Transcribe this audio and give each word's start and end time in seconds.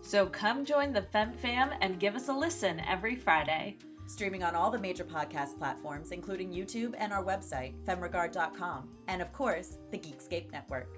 So 0.00 0.26
come 0.26 0.64
join 0.64 0.92
the 0.92 1.02
Fem 1.02 1.32
Fam 1.32 1.70
and 1.80 2.00
give 2.00 2.14
us 2.14 2.28
a 2.28 2.32
listen 2.32 2.80
every 2.80 3.14
Friday. 3.16 3.76
Streaming 4.06 4.42
on 4.42 4.54
all 4.54 4.70
the 4.70 4.78
major 4.78 5.04
podcast 5.04 5.58
platforms, 5.58 6.12
including 6.12 6.50
YouTube 6.50 6.94
and 6.96 7.12
our 7.12 7.22
website, 7.22 7.74
femregard.com, 7.84 8.88
and 9.06 9.20
of 9.20 9.32
course, 9.34 9.78
the 9.90 9.98
Geekscape 9.98 10.50
Network. 10.50 10.88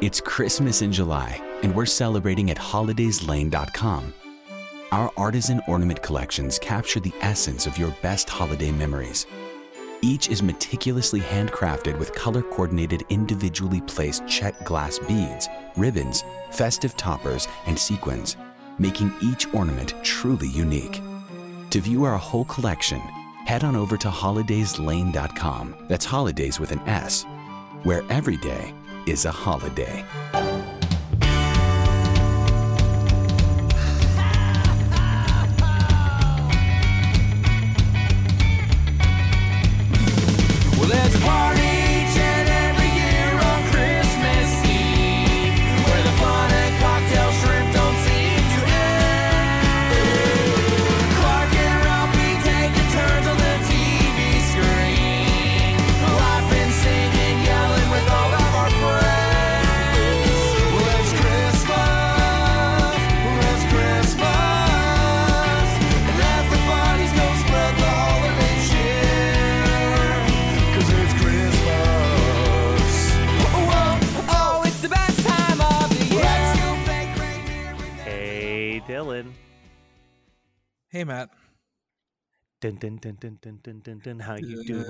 It's 0.00 0.20
Christmas 0.20 0.80
in 0.80 0.92
July, 0.92 1.42
and 1.62 1.74
we're 1.74 1.84
celebrating 1.84 2.50
at 2.50 2.56
holidayslane.com. 2.56 4.14
Our 4.90 5.12
artisan 5.18 5.60
ornament 5.68 6.02
collections 6.02 6.58
capture 6.58 7.00
the 7.00 7.12
essence 7.20 7.66
of 7.66 7.76
your 7.76 7.90
best 8.00 8.30
holiday 8.30 8.70
memories. 8.70 9.26
Each 10.00 10.28
is 10.28 10.42
meticulously 10.44 11.20
handcrafted 11.20 11.98
with 11.98 12.14
color 12.14 12.42
coordinated, 12.42 13.04
individually 13.08 13.80
placed 13.80 14.26
Czech 14.28 14.64
glass 14.64 14.98
beads, 15.00 15.48
ribbons, 15.76 16.22
festive 16.50 16.96
toppers, 16.96 17.48
and 17.66 17.76
sequins, 17.76 18.36
making 18.78 19.12
each 19.20 19.52
ornament 19.52 19.94
truly 20.04 20.48
unique. 20.48 21.02
To 21.70 21.80
view 21.80 22.04
our 22.04 22.16
whole 22.16 22.44
collection, 22.44 23.00
head 23.46 23.64
on 23.64 23.74
over 23.74 23.96
to 23.96 24.08
holidayslane.com. 24.08 25.86
That's 25.88 26.04
holidays 26.04 26.60
with 26.60 26.70
an 26.70 26.80
S, 26.86 27.26
where 27.82 28.04
every 28.08 28.36
day 28.36 28.72
is 29.06 29.24
a 29.24 29.32
holiday. 29.32 30.04
Matt. 81.08 81.30
Dun, 82.60 82.76
dun, 82.76 82.96
dun, 82.98 83.16
dun, 83.20 83.38
dun, 83.40 83.58
dun, 83.62 83.80
dun, 83.80 83.98
dun. 84.04 84.18
How 84.20 84.36
you 84.36 84.64
doing? 84.64 84.84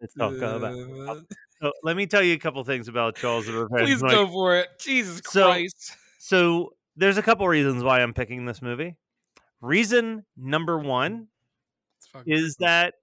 Let's 0.00 0.14
talk 0.14 0.34
about. 0.34 1.24
So 1.60 1.72
let 1.82 1.96
me 1.96 2.06
tell 2.06 2.22
you 2.22 2.34
a 2.34 2.38
couple 2.38 2.62
things 2.64 2.88
about 2.88 3.16
Jaws 3.16 3.46
the 3.46 3.52
Revenge. 3.52 3.86
Please 3.88 4.02
Like, 4.02 4.12
go 4.12 4.26
for 4.26 4.56
it. 4.56 4.68
Jesus 4.80 5.20
So- 5.26 5.46
Christ. 5.46 5.96
So 6.18 6.72
there's 6.96 7.18
a 7.18 7.22
couple 7.22 7.46
reasons 7.48 7.82
why 7.82 8.00
I'm 8.02 8.14
picking 8.14 8.46
this 8.46 8.60
movie. 8.62 8.96
Reason 9.60 10.24
number 10.36 10.78
one 10.78 11.28
is 12.26 12.56
that 12.60 12.94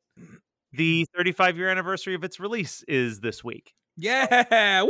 the 0.74 1.06
35 1.16 1.58
year 1.58 1.70
anniversary 1.70 2.16
of 2.16 2.24
its 2.24 2.40
release 2.40 2.84
is 2.88 3.20
this 3.20 3.44
week. 3.44 3.74
Yeah. 3.96 4.82
Woo! 4.84 4.90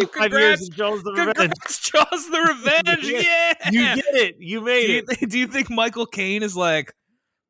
Five 0.00 0.10
Congrats. 0.12 0.68
Jaws 0.68 1.02
the 1.02 1.12
Revenge. 1.12 1.36
Congrats, 1.36 1.78
Jaws 1.90 2.30
the 2.30 2.40
Revenge. 2.40 3.08
yeah. 3.24 3.70
You 3.70 4.02
did 4.02 4.14
it. 4.14 4.36
You 4.38 4.60
do, 4.60 4.64
made 4.66 4.88
you 4.88 5.04
it. 5.08 5.30
do 5.30 5.38
you 5.38 5.46
think 5.46 5.70
Michael 5.70 6.06
Caine 6.06 6.42
is 6.42 6.56
like, 6.56 6.92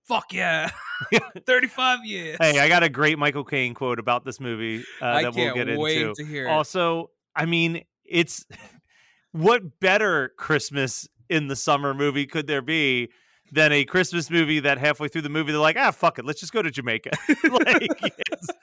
fuck 0.05 0.33
yeah, 0.33 0.71
35 1.47 2.05
years? 2.05 2.37
Hey, 2.41 2.59
I 2.61 2.69
got 2.69 2.83
a 2.83 2.89
great 2.89 3.19
Michael 3.19 3.45
Caine 3.45 3.75
quote 3.75 3.99
about 3.99 4.25
this 4.25 4.41
movie 4.41 4.85
uh, 5.01 5.23
that 5.23 5.35
we'll 5.35 5.55
get 5.55 5.69
into. 5.69 6.15
to 6.15 6.25
hear 6.25 6.47
it. 6.47 6.51
Also, 6.51 7.11
I 7.35 7.47
mean, 7.47 7.83
it's 8.05 8.45
what 9.33 9.81
better 9.81 10.33
Christmas 10.37 11.09
in 11.29 11.49
the 11.49 11.57
summer 11.57 11.95
movie 11.95 12.27
could 12.27 12.47
there 12.47 12.63
be 12.63 13.09
than 13.53 13.71
a 13.73 13.85
Christmas 13.85 14.31
movie 14.31 14.61
that 14.61 14.79
halfway 14.79 15.09
through 15.09 15.23
the 15.23 15.29
movie 15.29 15.53
they're 15.53 15.61
like, 15.61 15.77
ah, 15.79 15.91
fuck 15.91 16.19
it, 16.19 16.25
let's 16.25 16.41
just 16.41 16.53
go 16.53 16.63
to 16.63 16.71
Jamaica. 16.71 17.11
like, 17.51 17.91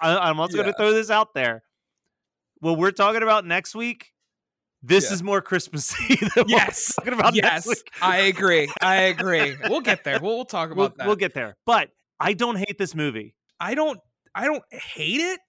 I'm 0.01 0.39
also 0.39 0.55
going 0.57 0.67
to 0.67 0.73
throw 0.73 0.91
this 0.91 1.09
out 1.11 1.33
there. 1.33 1.63
What 2.59 2.77
we're 2.77 2.91
talking 2.91 3.23
about 3.23 3.45
next 3.45 3.75
week, 3.75 4.11
this 4.83 5.07
Yeah. 5.09 5.13
is 5.13 5.23
more 5.23 5.41
Christmassy 5.41 6.15
than 6.35 6.45
Yes. 6.47 6.93
what 6.97 7.05
we're 7.05 7.11
talking 7.11 7.19
about 7.19 7.35
yes, 7.35 7.65
next 7.65 7.67
week. 7.67 7.91
I 8.01 8.17
agree. 8.19 8.69
I 8.81 8.95
agree. 9.03 9.55
We'll 9.69 9.81
get 9.81 10.03
there. 10.03 10.19
We'll, 10.21 10.35
we'll 10.37 10.45
talk 10.45 10.75
We'll, 10.75 10.87
about 10.87 10.97
that. 10.97 11.07
we'll 11.07 11.15
get 11.15 11.33
there. 11.33 11.57
But 11.65 11.89
I 12.19 12.33
don't 12.33 12.57
hate 12.57 12.77
this 12.77 12.93
movie. 12.95 13.35
I 13.59 13.75
don't. 13.75 13.99
I 14.35 14.45
don't 14.45 14.63
hate 14.71 15.21
it. 15.21 15.39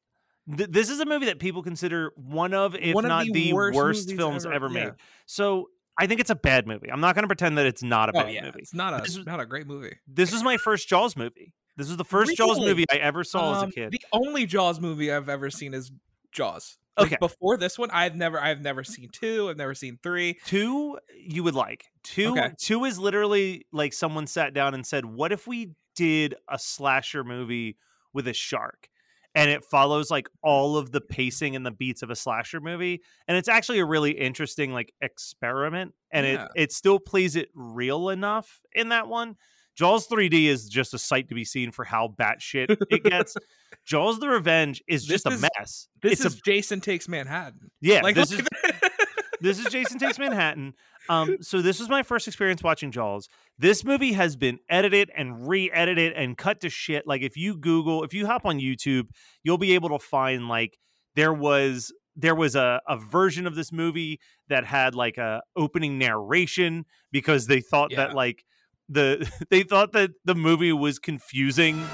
Th- 0.57 0.69
this 0.71 0.89
is 0.91 1.01
a 1.01 1.05
movie 1.07 1.27
that 1.27 1.39
people 1.39 1.63
consider 1.63 2.13
one 2.17 2.55
of, 2.55 2.75
if 2.75 2.95
One 2.95 3.05
of 3.05 3.09
not 3.09 3.25
the 3.27 3.33
the, 3.33 3.53
worst 3.53 3.77
worst, 3.77 4.13
films 4.13 4.47
ever- 4.47 4.55
ever, 4.55 4.67
yeah. 4.69 4.85
made. 4.87 4.93
So 5.27 5.67
I 5.99 6.07
think 6.07 6.21
it's 6.21 6.31
a 6.31 6.35
bad 6.35 6.67
movie. 6.67 6.91
I'm 6.91 7.01
not 7.01 7.15
going 7.15 7.25
to 7.25 7.29
pretend 7.29 7.59
that 7.59 7.67
it's 7.67 7.83
not 7.83 8.09
a 8.09 8.13
Oh 8.19 8.23
bad 8.25 8.33
yeah, 8.33 8.45
movie. 8.47 8.61
it's 8.61 8.73
not 8.75 8.99
a 8.99 9.03
This 9.03 9.17
was- 9.19 9.27
not 9.27 9.39
a 9.39 9.47
great 9.47 9.67
movie. 9.67 9.97
This 10.09 10.33
was 10.33 10.43
my 10.43 10.57
first 10.57 10.89
Jaws 10.89 11.15
movie. 11.17 11.53
This 11.77 11.89
was 11.89 11.99
the 11.99 12.05
first 12.05 12.37
Jaws 12.37 12.59
movie 12.59 12.85
I 12.91 12.97
ever 12.97 13.23
saw 13.23 13.57
as 13.57 13.63
a 13.63 13.65
Um, 13.67 13.71
kid. 13.71 13.91
The 13.93 14.01
only 14.13 14.47
Jaws 14.47 14.81
movie 14.81 15.13
I've 15.13 15.29
ever 15.29 15.51
seen 15.51 15.73
is 15.75 15.93
Jaws. 16.33 16.79
Like, 17.01 17.13
Okay. 17.13 17.19
Before 17.19 17.57
this 17.57 17.79
one, 17.79 17.91
I've 17.91 18.15
never 18.17 18.41
I've 18.41 18.61
never 18.61 18.85
seen 18.85 19.09
two. 19.11 19.49
I've 19.49 19.57
never 19.57 19.75
seen 19.75 19.99
three. 20.03 20.39
Two, 20.45 20.99
you 21.15 21.43
would 21.45 21.55
like. 21.55 21.85
Two, 22.03 22.31
Okay. 22.31 22.55
two 22.59 22.85
is 22.85 22.99
literally 22.99 23.67
like 23.73 23.93
someone 23.93 24.27
sat 24.27 24.55
down 24.55 24.75
and 24.75 24.87
said, 24.87 25.05
"What 25.05 25.33
if 25.33 25.47
we 25.47 25.75
did 25.95 26.35
a 26.49 26.59
slasher 26.59 27.25
movie 27.25 27.77
with 28.13 28.27
a 28.29 28.33
shark?" 28.33 28.89
And 29.35 29.49
it 29.51 29.65
follows 29.65 30.11
like 30.11 30.29
all 30.43 30.77
of 30.77 30.91
the 30.93 31.01
pacing 31.01 31.55
and 31.55 31.65
the 31.65 31.71
beats 31.71 32.03
of 32.03 32.11
a 32.11 32.17
slasher 32.17 32.61
movie, 32.61 33.03
and 33.29 33.37
it's 33.37 33.49
actually 33.49 33.79
a 33.79 33.85
really 33.85 34.11
interesting 34.13 34.73
like 34.73 34.93
experiment, 35.03 35.95
and 36.11 36.27
Yeah. 36.27 36.47
it 36.47 36.51
it 36.57 36.73
still 36.73 36.99
plays 36.99 37.37
it 37.37 37.49
real 37.55 38.09
enough 38.09 38.61
in 38.73 38.89
that 38.89 39.09
one. 39.09 39.37
Jaws 39.81 40.07
3D 40.09 40.45
is 40.45 40.69
just 40.69 40.93
a 40.93 40.99
sight 40.99 41.31
to 41.31 41.35
be 41.35 41.43
seen 41.43 41.71
for 41.73 41.87
how 41.87 42.15
batshit 42.21 42.77
it 42.91 43.03
gets. 43.03 43.35
Jaws: 43.87 44.19
The 44.21 44.29
Revenge 44.29 44.83
is 44.87 45.07
This 45.07 45.23
just 45.23 45.27
a 45.27 45.31
is- 45.31 45.41
mess. 45.59 45.89
This 46.03 46.13
it's 46.25 46.35
is 46.35 46.41
Jason 46.43 46.83
Takes 46.83 47.09
Manhattan. 47.09 47.71
yeah. 47.81 48.03
Like 48.03 48.15
this 48.15 48.31
look 48.31 48.41
is 48.43 48.91
this 49.41 49.59
is 49.59 49.73
Jason 49.73 49.99
Takes 49.99 50.19
Manhattan. 50.19 50.75
Um, 51.09 51.39
so 51.41 51.63
this 51.63 51.81
was 51.81 51.89
my 51.89 52.03
first 52.03 52.29
experience 52.29 52.63
watching 52.63 52.91
Jaws. 52.93 53.27
This 53.59 53.83
movie 53.83 54.13
has 54.13 54.37
been 54.37 54.59
edited 54.69 55.11
and 55.17 55.49
re-edited 55.49 56.13
and 56.13 56.37
cut 56.37 56.61
to 56.61 56.69
shit. 56.69 57.07
Like 57.07 57.23
if 57.23 57.39
you 57.39 57.57
Google, 57.57 58.05
if 58.05 58.13
you 58.13 58.27
hop 58.27 58.45
on 58.45 58.59
YouTube, 58.61 59.09
you'll 59.45 59.57
be 59.57 59.73
able 59.73 59.89
to 59.89 59.99
find 59.99 60.47
like 60.47 60.79
there 61.17 61.33
was 61.33 61.91
there 62.17 62.35
was 62.35 62.55
a, 62.55 62.83
a 62.87 62.99
version 62.99 63.47
of 63.47 63.55
this 63.55 63.73
movie 63.73 64.21
that 64.51 64.67
had 64.67 64.95
like 64.95 65.17
a 65.17 65.41
opening 65.57 65.97
narration 65.99 66.85
because 67.13 67.47
they 67.47 67.63
thought 67.63 67.93
Yeah. 67.93 68.09
that 68.09 68.15
like 68.15 68.45
the 68.91 69.31
they 69.51 69.63
thought 69.63 69.93
that 69.93 70.11
the 70.25 70.35
movie 70.35 70.73
was 70.73 70.99
confusing 70.99 71.85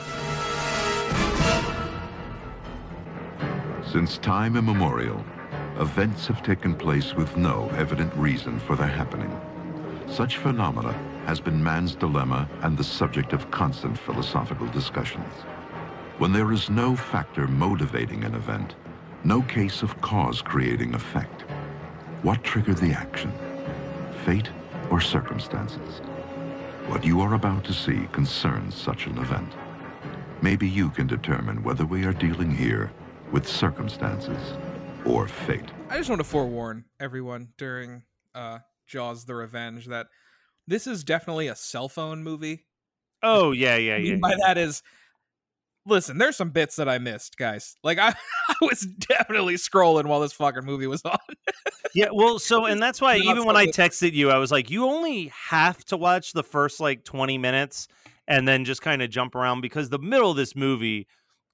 Since 3.93 4.19
time 4.19 4.57
immemorial, 4.57 5.25
events 5.79 6.27
have 6.27 6.43
taken 6.43 6.75
place 6.75 7.15
with 7.15 7.37
no 7.37 7.71
evident 7.77 8.13
reason 8.15 8.59
for 8.59 8.75
their 8.75 8.89
happening. 8.89 9.31
Such 10.09 10.39
phenomena 10.39 10.93
has 11.25 11.41
been 11.41 11.63
man's 11.63 11.95
dilemma 11.95 12.49
and 12.63 12.77
the 12.77 12.85
subject 12.85 13.33
of 13.33 13.51
constant 13.53 13.97
philosophical 13.97 14.67
discussions. 14.67 15.33
When 16.19 16.33
there 16.33 16.53
is 16.53 16.69
no 16.69 16.97
factor 16.97 17.47
motivating 17.47 18.25
an 18.25 18.35
event, 18.35 18.75
no 19.23 19.41
case 19.43 19.83
of 19.83 19.99
cause 20.01 20.43
creating 20.43 20.93
effect, 20.93 21.43
what 22.23 22.43
triggered 22.43 22.79
the 22.79 22.93
action? 22.93 23.33
Fate 24.25 24.51
or 24.91 25.01
circumstances? 25.01 26.03
What 26.89 27.05
you 27.05 27.21
are 27.21 27.35
about 27.35 27.65
to 27.65 27.73
see 27.73 28.07
concerns 28.13 28.75
such 28.75 29.07
an 29.07 29.19
event. 29.19 29.53
Maybe 30.41 30.69
you 30.69 30.91
can 30.91 31.09
determine 31.09 31.65
whether 31.65 31.85
we 31.85 32.05
are 32.05 32.13
dealing 32.13 32.51
here 32.51 32.93
with 33.33 33.49
circumstances 33.49 34.55
or 35.05 35.27
fate. 35.27 35.69
I 35.91 35.99
just 35.99 36.09
want 36.09 36.21
to 36.21 36.25
forewarn 36.25 36.85
everyone 37.01 37.49
during 37.59 38.05
uh, 38.37 38.61
Jaws: 38.87 39.25
The 39.25 39.35
Revenge 39.35 39.87
that 39.87 40.07
this 40.69 40.87
is 40.87 41.03
definitely 41.03 41.49
a 41.49 41.57
cell 41.57 41.89
phone 41.89 42.23
movie. 42.23 42.67
Oh 43.21 43.51
yeah, 43.51 43.77
yeah, 43.77 43.95
I 43.97 43.99
yeah. 43.99 44.17
by 44.17 44.31
yeah. 44.31 44.37
that 44.47 44.59
is, 44.59 44.83
listen, 45.87 46.19
there's 46.19 46.37
some 46.37 46.51
bits 46.51 46.77
that 46.77 46.89
I 46.89 46.99
missed, 46.99 47.37
guys. 47.37 47.77
Like 47.83 47.99
I, 47.99 48.09
I 48.49 48.55
was 48.61 48.81
definitely 48.81 49.55
scrolling 49.55 50.07
while 50.07 50.21
this 50.21 50.33
fucking 50.33 50.65
movie 50.65 50.87
was 50.87 51.03
on. 51.05 51.19
Yeah, 51.95 52.09
well, 52.13 52.39
so 52.39 52.65
and 52.67 52.83
that's 52.83 53.01
why 53.01 53.17
even 53.17 53.45
when 53.45 53.57
I 53.57 53.67
texted 53.67 54.13
you, 54.13 54.31
I 54.31 54.39
was 54.39 54.51
like, 54.51 54.71
you 54.71 54.87
only 54.87 55.33
have 55.49 55.85
to 55.87 55.97
watch 55.97 56.33
the 56.33 56.45
first 56.45 56.81
like 56.81 57.05
20 57.05 57.39
minutes 57.39 57.89
and 58.29 58.47
then 58.47 58.65
just 58.65 58.83
kind 58.83 59.03
of 59.03 59.11
jump 59.11 59.35
around 59.35 59.61
because 59.61 59.89
the 59.89 59.99
middle 59.99 60.31
of 60.31 60.37
this 60.37 60.57
movie 60.57 61.07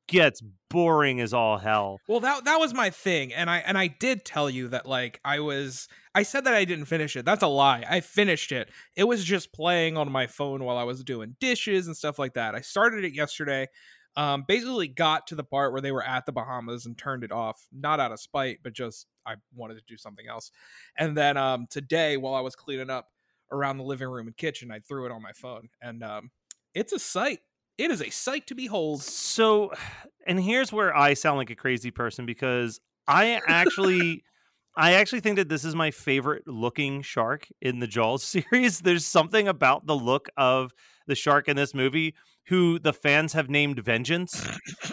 gets 0.08 0.42
boring 0.68 1.20
as 1.20 1.32
all 1.32 1.58
hell. 1.58 2.00
Well, 2.08 2.20
that 2.20 2.44
that 2.44 2.58
was 2.58 2.74
my 2.74 2.90
thing, 2.90 3.32
and 3.32 3.48
I 3.48 3.58
and 3.58 3.78
I 3.78 3.86
did 3.86 4.24
tell 4.24 4.50
you 4.50 4.68
that 4.68 4.86
like 4.86 5.20
I 5.24 5.40
was 5.40 5.88
I 6.14 6.22
said 6.22 6.44
that 6.44 6.54
I 6.54 6.64
didn't 6.64 6.86
finish 6.86 7.16
it. 7.16 7.24
That's 7.24 7.42
a 7.42 7.48
lie. 7.48 7.84
I 7.88 8.00
finished 8.00 8.52
it. 8.52 8.68
It 8.96 9.04
was 9.04 9.24
just 9.24 9.52
playing 9.52 9.96
on 9.96 10.10
my 10.10 10.26
phone 10.26 10.64
while 10.64 10.76
I 10.76 10.84
was 10.84 11.04
doing 11.04 11.36
dishes 11.40 11.86
and 11.86 11.96
stuff 11.96 12.18
like 12.18 12.34
that. 12.34 12.54
I 12.54 12.60
started 12.60 13.04
it 13.04 13.14
yesterday. 13.14 13.68
Um, 14.14 14.44
basically 14.46 14.88
got 14.88 15.26
to 15.28 15.34
the 15.34 15.44
part 15.44 15.72
where 15.72 15.80
they 15.80 15.92
were 15.92 16.04
at 16.04 16.26
the 16.26 16.32
Bahamas 16.32 16.84
and 16.84 16.98
turned 16.98 17.24
it 17.24 17.32
off, 17.32 17.66
not 17.72 17.98
out 17.98 18.12
of 18.12 18.20
spite, 18.20 18.58
but 18.62 18.74
just 18.74 19.06
I 19.26 19.36
wanted 19.54 19.74
to 19.74 19.82
do 19.88 19.96
something 19.96 20.26
else. 20.28 20.50
And 20.98 21.16
then 21.16 21.36
um 21.36 21.66
today, 21.70 22.16
while 22.16 22.34
I 22.34 22.40
was 22.40 22.54
cleaning 22.54 22.90
up 22.90 23.08
around 23.50 23.76
the 23.76 23.84
living 23.84 24.08
room 24.08 24.26
and 24.26 24.36
kitchen, 24.36 24.70
I 24.70 24.80
threw 24.80 25.06
it 25.06 25.12
on 25.12 25.22
my 25.22 25.32
phone, 25.32 25.68
and 25.80 26.02
um, 26.02 26.30
it's 26.74 26.92
a 26.92 26.98
sight. 26.98 27.40
It 27.78 27.90
is 27.90 28.02
a 28.02 28.10
sight 28.10 28.46
to 28.48 28.54
behold. 28.54 29.02
So, 29.02 29.72
and 30.26 30.40
here's 30.40 30.72
where 30.72 30.96
I 30.96 31.14
sound 31.14 31.38
like 31.38 31.50
a 31.50 31.56
crazy 31.56 31.90
person 31.90 32.26
because 32.26 32.80
I 33.06 33.40
actually. 33.46 34.24
I 34.74 34.94
actually 34.94 35.20
think 35.20 35.36
that 35.36 35.50
this 35.50 35.66
is 35.66 35.74
my 35.74 35.90
favorite 35.90 36.48
looking 36.48 37.02
shark 37.02 37.46
in 37.60 37.80
the 37.80 37.86
Jaws 37.86 38.22
series. 38.50 38.80
There's 38.80 39.04
something 39.04 39.46
about 39.46 39.84
the 39.84 39.94
look 39.94 40.30
of 40.38 40.72
the 41.06 41.14
shark 41.14 41.46
in 41.46 41.56
this 41.56 41.74
movie 41.74 42.14
who 42.46 42.78
the 42.78 42.92
fans 42.92 43.32
have 43.32 43.48
named 43.48 43.78
Vengeance. 43.78 44.46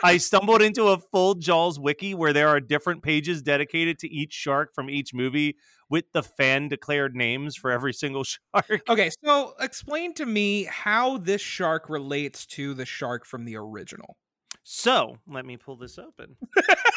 I 0.03 0.17
stumbled 0.17 0.61
into 0.61 0.87
a 0.87 0.97
full 0.97 1.35
Jaws 1.35 1.79
wiki 1.79 2.13
where 2.13 2.33
there 2.33 2.47
are 2.47 2.59
different 2.59 3.03
pages 3.03 3.41
dedicated 3.41 3.99
to 3.99 4.09
each 4.09 4.33
shark 4.33 4.73
from 4.73 4.89
each 4.89 5.13
movie 5.13 5.55
with 5.89 6.05
the 6.13 6.21
fan 6.21 6.67
declared 6.67 7.15
names 7.15 7.55
for 7.55 7.71
every 7.71 7.93
single 7.93 8.23
shark. 8.23 8.83
Okay, 8.87 9.09
so 9.23 9.53
explain 9.59 10.13
to 10.15 10.25
me 10.25 10.63
how 10.65 11.17
this 11.17 11.41
shark 11.41 11.89
relates 11.89 12.45
to 12.45 12.73
the 12.73 12.85
shark 12.85 13.25
from 13.25 13.45
the 13.45 13.55
original. 13.55 14.17
So, 14.63 15.17
let 15.27 15.45
me 15.45 15.57
pull 15.57 15.77
this 15.77 15.97
open. 15.97 16.35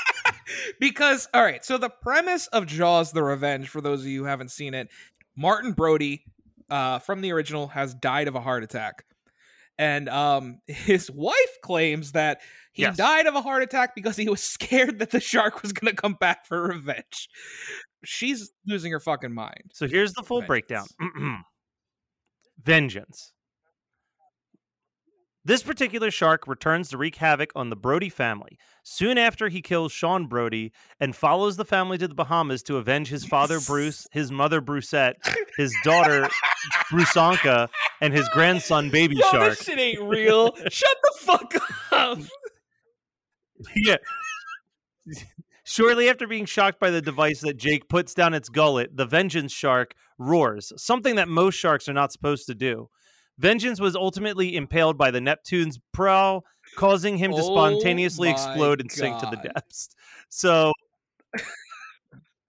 because, 0.81 1.28
all 1.32 1.43
right, 1.43 1.64
so 1.64 1.78
the 1.78 1.88
premise 1.88 2.46
of 2.48 2.66
Jaws 2.66 3.12
the 3.12 3.22
Revenge, 3.22 3.69
for 3.69 3.81
those 3.81 4.00
of 4.00 4.06
you 4.06 4.20
who 4.20 4.26
haven't 4.26 4.50
seen 4.50 4.75
it, 4.75 4.88
Martin 5.37 5.72
Brody 5.72 6.25
uh, 6.69 6.98
from 6.98 7.22
the 7.22 7.32
original 7.32 7.69
has 7.69 7.94
died 7.94 8.28
of 8.28 8.34
a 8.34 8.40
heart 8.40 8.62
attack. 8.62 9.05
And 9.78 10.08
um, 10.08 10.60
his 10.66 11.10
wife 11.10 11.34
claims 11.62 12.12
that 12.12 12.40
he 12.72 12.82
Yes. 12.82 12.96
died 12.96 13.26
of 13.26 13.34
a 13.34 13.42
heart 13.42 13.62
attack 13.62 13.94
because 13.94 14.16
he 14.16 14.28
was 14.28 14.42
scared 14.42 14.98
that 15.00 15.10
the 15.10 15.20
shark 15.20 15.62
was 15.62 15.72
going 15.72 15.94
to 15.94 16.00
come 16.00 16.14
back 16.14 16.46
for 16.46 16.62
revenge. 16.69 17.28
She's 18.04 18.50
losing 18.66 18.92
her 18.92 19.00
fucking 19.00 19.32
mind. 19.32 19.70
So 19.74 19.86
here's 19.86 20.12
the 20.14 20.22
full 20.22 20.42
breakdown. 20.42 20.86
Vengeance. 22.62 23.32
This 25.44 25.62
particular 25.65 26.12
shark 26.12 26.47
returns 26.47 26.91
to 26.91 26.99
wreak 26.99 27.17
havoc 27.17 27.50
on 27.56 27.69
the 27.69 27.75
Brody 27.77 28.09
family. 28.09 28.59
Soon 28.85 29.19
after, 29.19 29.49
he 29.49 29.61
kills 29.61 29.91
Sean 29.91 30.27
Brody 30.27 30.73
and 31.00 31.17
follows 31.17 31.56
the 31.56 31.65
family 31.65 31.99
to 31.99 32.06
the 32.06 32.15
Bahamas 32.15 32.62
to 32.65 32.77
avenge 32.77 33.09
his 33.09 33.25
father 33.25 33.59
Bruce, 33.67 34.06
his 34.12 34.31
mother 34.31 34.61
Brucette, 34.61 35.17
his 35.56 35.75
daughter 35.83 36.29
Brusanka, 36.91 37.69
and 38.00 38.12
his 38.15 38.29
grandson 38.29 38.89
Baby 38.91 39.17
Yo, 39.17 39.31
Shark. 39.31 39.49
this 39.50 39.65
shit 39.65 39.79
ain't 39.81 40.00
real. 40.03 40.55
Shut 40.69 40.97
the 41.03 41.12
fuck 41.19 41.55
up. 41.91 42.19
yeah. 43.75 43.97
Shortly 45.65 46.09
after 46.09 46.27
being 46.27 46.44
shocked 46.44 46.79
by 46.79 46.91
the 46.91 47.03
device 47.03 47.41
that 47.41 47.56
Jake 47.56 47.89
puts 47.89 48.15
down 48.15 48.35
its 48.35 48.49
gullet, 48.49 48.97
the 48.97 49.06
Vengeance 49.06 49.53
shark 49.53 49.94
roars, 50.19 50.73
something 50.77 51.17
that 51.17 51.29
most 51.29 51.55
sharks 51.56 51.89
are 51.89 51.93
not 51.93 52.12
supposed 52.12 52.47
to 52.47 52.55
do. 52.55 52.89
Vengeance 53.38 53.81
was 53.81 53.96
ultimately 53.96 54.56
impaled 54.56 54.99
by 54.99 55.11
the 55.11 55.20
Neptune's 55.20 55.79
prow, 55.93 56.43
causing 56.76 57.17
him 57.17 57.32
to 57.32 57.38
Oh 57.38 57.55
spontaneously 57.55 58.31
explode 58.31 58.81
and 58.81 58.90
sink 58.90 59.19
to 59.19 59.26
the 59.26 59.37
depths. 59.37 59.88
So 60.29 60.73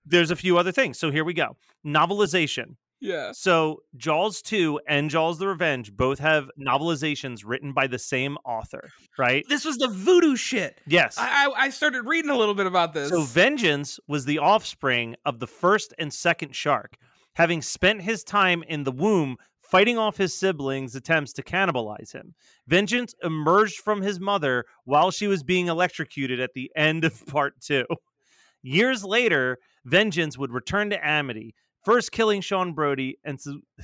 there's 0.05 0.31
a 0.31 0.35
few 0.35 0.57
other 0.57 0.71
things. 0.71 0.99
So 0.99 1.11
here 1.11 1.23
we 1.23 1.33
go. 1.33 1.57
Novelization. 1.85 2.75
Yeah. 3.03 3.33
So 3.33 3.83
Jaws 3.97 4.41
2 4.41 4.79
and 4.87 5.09
Jaws 5.09 5.37
the 5.37 5.47
Revenge 5.47 5.91
both 5.91 6.19
have 6.19 6.49
novelizations 6.57 7.41
written 7.45 7.73
by 7.73 7.87
the 7.87 7.99
same 7.99 8.37
author, 8.45 8.89
right? 9.17 9.43
This 9.49 9.65
was 9.65 9.77
the 9.77 9.89
voodoo 9.89 10.37
shit. 10.37 10.79
Yes. 10.87 11.17
I, 11.17 11.47
I 11.47 11.65
I 11.65 11.69
started 11.69 12.03
reading 12.05 12.31
a 12.31 12.37
little 12.37 12.55
bit 12.55 12.65
about 12.65 12.93
this. 12.93 13.09
So 13.09 13.23
Vengeance 13.23 13.99
was 14.07 14.23
the 14.23 14.39
offspring 14.39 15.17
of 15.25 15.39
the 15.39 15.47
first 15.47 15.93
and 15.99 16.13
second 16.13 16.55
shark, 16.55 16.95
having 17.35 17.61
spent 17.61 18.03
his 18.03 18.23
time 18.23 18.63
in 18.69 18.85
the 18.85 18.91
womb 18.91 19.35
fighting 19.73 19.97
off 19.97 20.17
his 20.17 20.35
siblings' 20.35 20.95
attempts 20.95 21.33
to 21.33 21.41
cannibalize 21.41 22.13
him. 22.13 22.35
Vengeance 22.67 23.15
emerged 23.23 23.77
from 23.77 24.03
his 24.03 24.19
mother 24.19 24.65
while 24.85 25.09
she 25.09 25.25
was 25.25 25.41
being 25.41 25.65
electrocuted 25.65 26.39
at 26.39 26.53
the 26.53 26.69
end 26.75 27.03
of 27.03 27.25
part 27.25 27.59
2. 27.59 27.83
Years 28.61 29.03
later, 29.03 29.57
Vengeance 29.83 30.37
would 30.37 30.51
return 30.51 30.91
to 30.91 31.03
Amity, 31.03 31.55
first 31.83 32.11
killing 32.11 32.39
Sean 32.39 32.73
Brody 32.73 33.17
and 33.23 33.39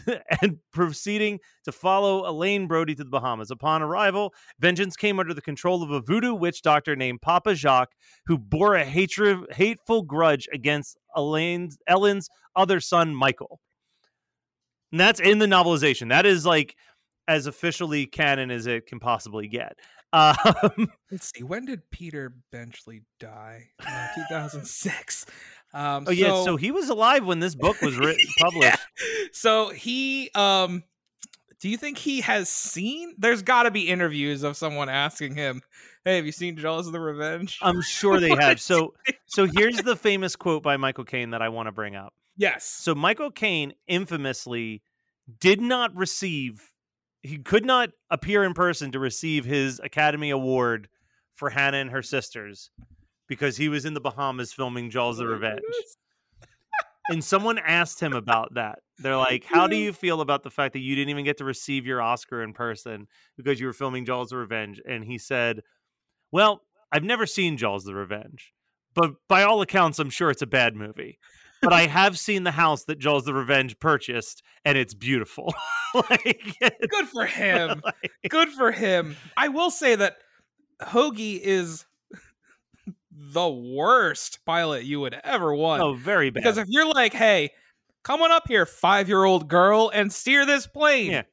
and 0.42 0.60
proceeding 0.72 1.40
to 1.66 1.72
follow 1.72 2.30
Elaine 2.30 2.68
Brody 2.68 2.94
to 2.94 3.04
the 3.04 3.10
Bahamas. 3.10 3.50
Upon 3.50 3.82
arrival, 3.82 4.32
Vengeance 4.60 4.96
came 4.96 5.20
under 5.20 5.34
the 5.34 5.42
control 5.42 5.82
of 5.82 5.90
a 5.90 6.02
voodoo 6.02 6.36
witch 6.36 6.62
doctor 6.62 6.96
named 6.96 7.24
Papa 7.24 7.56
Jacques, 7.56 7.96
who 8.28 8.38
bore 8.38 8.76
a 8.76 8.86
hatred, 8.86 9.40
hateful 9.54 10.04
grudge 10.04 10.48
against 10.54 11.00
Elaine's, 11.16 11.80
Ellen's 11.88 12.30
other 12.56 12.80
son, 12.80 13.16
Michael. 13.16 13.60
And 14.92 15.00
that's 15.00 15.20
in 15.20 15.40
the 15.40 15.46
novelization. 15.46 16.10
That 16.10 16.26
is 16.26 16.46
like 16.46 16.76
as 17.28 17.46
officially 17.48 18.06
canon 18.08 18.52
as 18.52 18.68
it 18.68 18.88
can 18.88 19.00
possibly 19.00 19.48
get. 19.48 19.78
Um, 20.12 20.90
Let's 21.12 21.32
see. 21.36 21.44
When 21.44 21.66
did 21.66 21.84
Peter 21.92 22.34
Benchley 22.52 23.04
die? 23.20 23.68
Uh, 23.86 24.08
2006. 24.16 25.28
Um, 25.72 26.06
oh 26.08 26.12
yeah, 26.12 26.44
so 26.44 26.56
he 26.58 26.72
was 26.72 26.90
alive 26.90 27.24
when 27.26 27.40
this 27.40 27.54
book 27.54 27.80
was 27.84 27.96
written, 27.96 28.26
published. 28.40 28.80
so 29.34 29.70
he 29.70 30.32
um 30.34 30.84
do 31.62 31.70
you 31.70 31.78
think 31.78 32.00
he 32.00 32.22
has 32.22 32.50
seen 32.50 33.14
there's 33.20 33.44
got 33.44 33.64
to 33.64 33.72
be 33.72 33.88
interviews 33.88 34.42
of 34.42 34.58
someone 34.58 34.90
asking 34.90 35.36
him 35.36 35.62
hey 36.06 36.16
have 36.16 36.26
you 36.26 36.32
seen 36.32 36.58
jaws 36.58 36.88
of 36.88 36.94
the 36.94 37.00
revenge 37.00 37.60
I'm 37.62 37.82
sure 37.84 38.20
they 38.20 38.30
have. 38.32 38.60
So 38.60 38.96
so 39.28 39.46
here's 39.46 39.78
the 39.78 39.96
famous 39.96 40.36
quote 40.36 40.64
by 40.64 40.78
Michael 40.78 41.06
Caine 41.06 41.30
that 41.32 41.44
I 41.44 41.50
want 41.50 41.68
to 41.68 41.72
bring 41.72 41.96
up. 41.96 42.14
Yes 42.40 42.66
So 42.66 42.96
Michael 42.96 43.30
Caine 43.30 43.74
infamously 43.88 44.82
did 45.40 45.62
not 45.62 45.96
receive 45.96 46.72
he 47.22 47.38
could 47.38 47.66
not 47.66 47.90
appear 48.10 48.44
in 48.44 48.54
person 48.54 48.92
to 48.92 49.00
receive 49.00 49.46
his 49.46 49.80
Academy 49.84 50.30
Award 50.30 50.88
for 51.36 51.50
Hannah 51.50 51.78
and 51.78 51.92
her 51.92 52.02
sisters 52.02 52.72
because 53.28 53.58
he 53.58 53.70
was 53.70 53.86
in 53.86 53.94
the 53.94 54.02
Bahamas 54.02 54.54
filming 54.54 54.90
Jaws 54.90 55.18
the 55.18 55.28
Revenge. 55.28 55.62
And 57.10 57.24
someone 57.24 57.58
asked 57.58 58.00
him 58.00 58.14
about 58.14 58.54
that. 58.54 58.80
They're 59.00 59.18
like, 59.30 59.44
"How 59.44 59.68
do 59.68 59.76
you 59.76 59.94
feel 59.94 60.22
about 60.22 60.44
the 60.44 60.52
fact 60.52 60.74
that 60.74 60.80
you 60.80 60.96
didn't 60.96 61.10
even 61.10 61.26
get 61.26 61.38
to 61.38 61.46
receive 61.46 61.86
your 61.86 62.02
Oscar 62.02 62.44
in 62.44 62.54
person 62.54 63.08
because 63.36 63.60
you 63.60 63.68
were 63.68 63.74
filming 63.74 64.06
Jaws 64.06 64.30
the 64.30 64.38
Revenge?" 64.38 64.80
And 64.88 65.04
he 65.04 65.18
said, 65.18 65.62
"Well, 66.32 66.62
I've 66.92 67.04
never 67.04 67.26
seen 67.26 67.58
Jaws 67.58 67.84
the 67.84 67.96
Revenge, 67.96 68.54
but 68.94 69.14
by 69.28 69.44
all 69.44 69.62
accounts, 69.62 69.98
I'm 69.98 70.10
sure 70.12 70.30
it's 70.30 70.42
a 70.42 70.48
bad 70.48 70.76
movie. 70.76 71.18
But 71.62 71.74
I 71.74 71.88
have 71.88 72.18
seen 72.18 72.44
the 72.44 72.52
house 72.52 72.86
that 72.86 73.00
Jaws 73.00 73.26
the 73.26 73.34
Revenge 73.34 73.80
purchased, 73.80 74.44
and 74.64 74.78
it's 74.78 74.94
beautiful. 74.94 75.54
like, 75.94 76.56
good 76.90 77.08
for 77.08 77.26
him 77.26 77.82
good 78.30 78.50
for 78.50 78.72
him 78.72 79.16
i 79.36 79.48
will 79.48 79.72
say 79.72 79.96
that 79.96 80.18
hoagie 80.82 81.40
is 81.40 81.86
the 83.12 83.50
worst 83.50 84.40
pilot 84.46 84.86
you 84.86 85.00
would 85.02 85.16
ever 85.24 85.54
want. 85.54 85.82
Oh, 85.82 85.94
very 85.94 86.30
bad. 86.30 86.42
because 86.44 86.58
if 86.58 86.68
you're 86.70 86.88
like, 86.88 87.14
hey, 87.14 87.52
come 88.04 88.22
on 88.22 88.32
up 88.32 88.48
here, 88.48 88.66
five 88.66 89.08
year 89.08 89.24
old 89.24 89.48
girl, 89.48 89.92
and 89.94 90.12
steer 90.12 90.46
this 90.46 90.68
plane. 90.68 91.12
Yeah. 91.12 91.24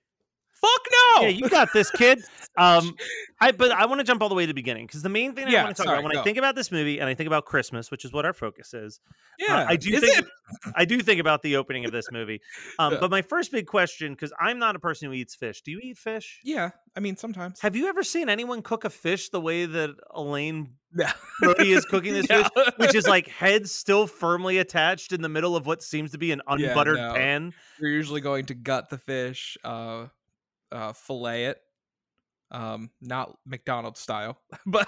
Fuck 0.61 0.87
no. 1.17 1.23
yeah, 1.23 1.29
you 1.29 1.49
got 1.49 1.73
this, 1.73 1.91
kid. 1.91 2.23
Um, 2.59 2.97
I 3.39 3.53
but 3.53 3.71
I 3.71 3.85
want 3.85 3.99
to 4.01 4.05
jump 4.05 4.23
all 4.23 4.31
the 4.31 4.35
way 4.35 4.45
to 4.45 4.47
the 4.47 4.55
beginning 4.55 4.87
because 4.87 5.03
the 5.03 5.11
main 5.11 5.35
thing 5.35 5.47
I 5.47 5.51
Yeah, 5.51 5.65
want 5.65 5.77
to 5.77 5.83
talk 5.83 5.85
sorry, 5.89 5.99
about 5.99 6.05
when 6.05 6.15
go. 6.15 6.21
I 6.21 6.25
think 6.25 6.39
about 6.39 6.55
this 6.55 6.73
movie 6.73 7.01
and 7.01 7.07
I 7.07 7.13
think 7.13 7.27
about 7.27 7.45
Christmas, 7.45 7.91
which 7.91 8.03
is 8.07 8.15
what 8.15 8.25
our 8.25 8.33
focus 8.33 8.73
is. 8.73 8.99
uh, 9.07 9.45
yeah. 9.47 9.67
I 9.69 9.77
do 9.77 10.01
think 10.01 10.21
it? 10.21 10.27
I 10.75 10.87
do 10.87 10.99
think 11.03 11.21
about 11.21 11.43
the 11.43 11.57
opening 11.57 11.85
of 11.85 11.93
this 11.93 12.11
movie. 12.11 12.41
Um, 12.79 12.95
Yeah. 12.95 13.01
but 13.01 13.11
my 13.11 13.21
first 13.21 13.53
big 13.53 13.67
question, 13.67 14.15
because 14.15 14.33
I'm 14.41 14.59
not 14.59 14.75
a 14.75 14.79
person 14.79 15.09
who 15.09 15.13
eats 15.13 15.35
fish. 15.35 15.61
Do 15.61 15.71
you 15.71 15.81
eat 15.83 15.99
fish? 15.99 16.41
Yeah. 16.45 16.71
I 16.97 17.01
mean, 17.01 17.19
sometimes. 17.19 17.61
Have 17.61 17.77
you 17.77 17.89
ever 17.89 18.03
seen 18.03 18.31
anyone 18.31 18.63
cook 18.63 18.87
a 18.87 18.91
fish 18.91 19.29
the 19.29 19.41
way 19.41 19.67
that 19.67 19.91
Elaine 20.15 20.77
Yeah. 20.99 21.13
Brody 21.41 21.73
is 21.73 21.85
cooking 21.85 22.13
this 22.15 22.27
Yeah. 22.31 22.49
fish, 22.49 22.65
which 22.79 22.95
is 22.95 23.07
like 23.07 23.29
head 23.29 23.69
still 23.69 24.07
firmly 24.07 24.57
attached 24.57 25.13
in 25.13 25.21
the 25.21 25.29
middle 25.29 25.57
of 25.57 25.67
what 25.67 25.83
seems 25.83 26.13
to 26.13 26.19
be 26.19 26.33
an 26.33 26.41
Yeah, 26.57 26.69
unbuttered 26.71 26.97
no. 26.97 27.13
pan? 27.13 27.53
You're 27.79 27.91
usually 27.91 28.23
going 28.23 28.47
to 28.47 28.55
gut 28.55 28.89
the 28.89 28.97
fish, 28.97 29.59
uh, 29.63 30.07
uh, 30.77 30.93
fillet 30.93 31.47
it, 31.47 31.59
um, 32.51 32.91
not 33.01 33.37
McDonald's 33.47 34.01
style, 34.01 34.39
but, 34.67 34.87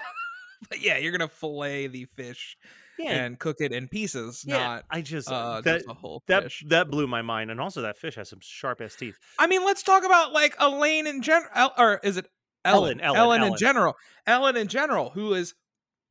but 0.69 0.81
yeah, 0.81 0.97
you're 0.97 1.11
gonna 1.11 1.27
fillet 1.27 1.87
the 1.87 2.05
fish 2.05 2.57
Yeah, 2.97 3.11
and 3.25 3.39
cook 3.39 3.57
it 3.59 3.71
in 3.71 3.87
pieces, 3.87 4.43
yeah. 4.45 4.57
not 4.57 4.83
I 4.91 5.01
just 5.01 5.29
uh, 5.31 5.61
that 5.61 5.77
just 5.79 5.89
a 5.89 5.93
whole 5.93 6.23
that 6.27 6.43
fish. 6.43 6.63
that 6.67 6.89
blew 6.89 7.07
my 7.07 7.21
mind, 7.21 7.51
and 7.51 7.59
also 7.59 7.81
that 7.81 7.97
fish 7.97 8.15
has 8.15 8.29
some 8.29 8.39
sharp 8.41 8.81
ass 8.81 8.95
teeth. 8.95 9.17
I 9.37 9.47
mean, 9.47 9.65
let's 9.65 9.83
talk 9.83 10.05
about 10.05 10.31
like 10.33 10.55
Elaine 10.59 11.07
in 11.07 11.21
general, 11.21 11.71
or 11.77 11.99
is 12.03 12.17
it 12.17 12.27
Ellen? 12.65 12.99
Ellen, 13.01 13.17
Ellen, 13.17 13.41
in 13.41 13.47
Ellen. 13.47 13.57
general. 13.57 13.95
Ellen 14.27 14.57
in 14.57 14.67
general, 14.67 15.09
who 15.11 15.33
is 15.33 15.53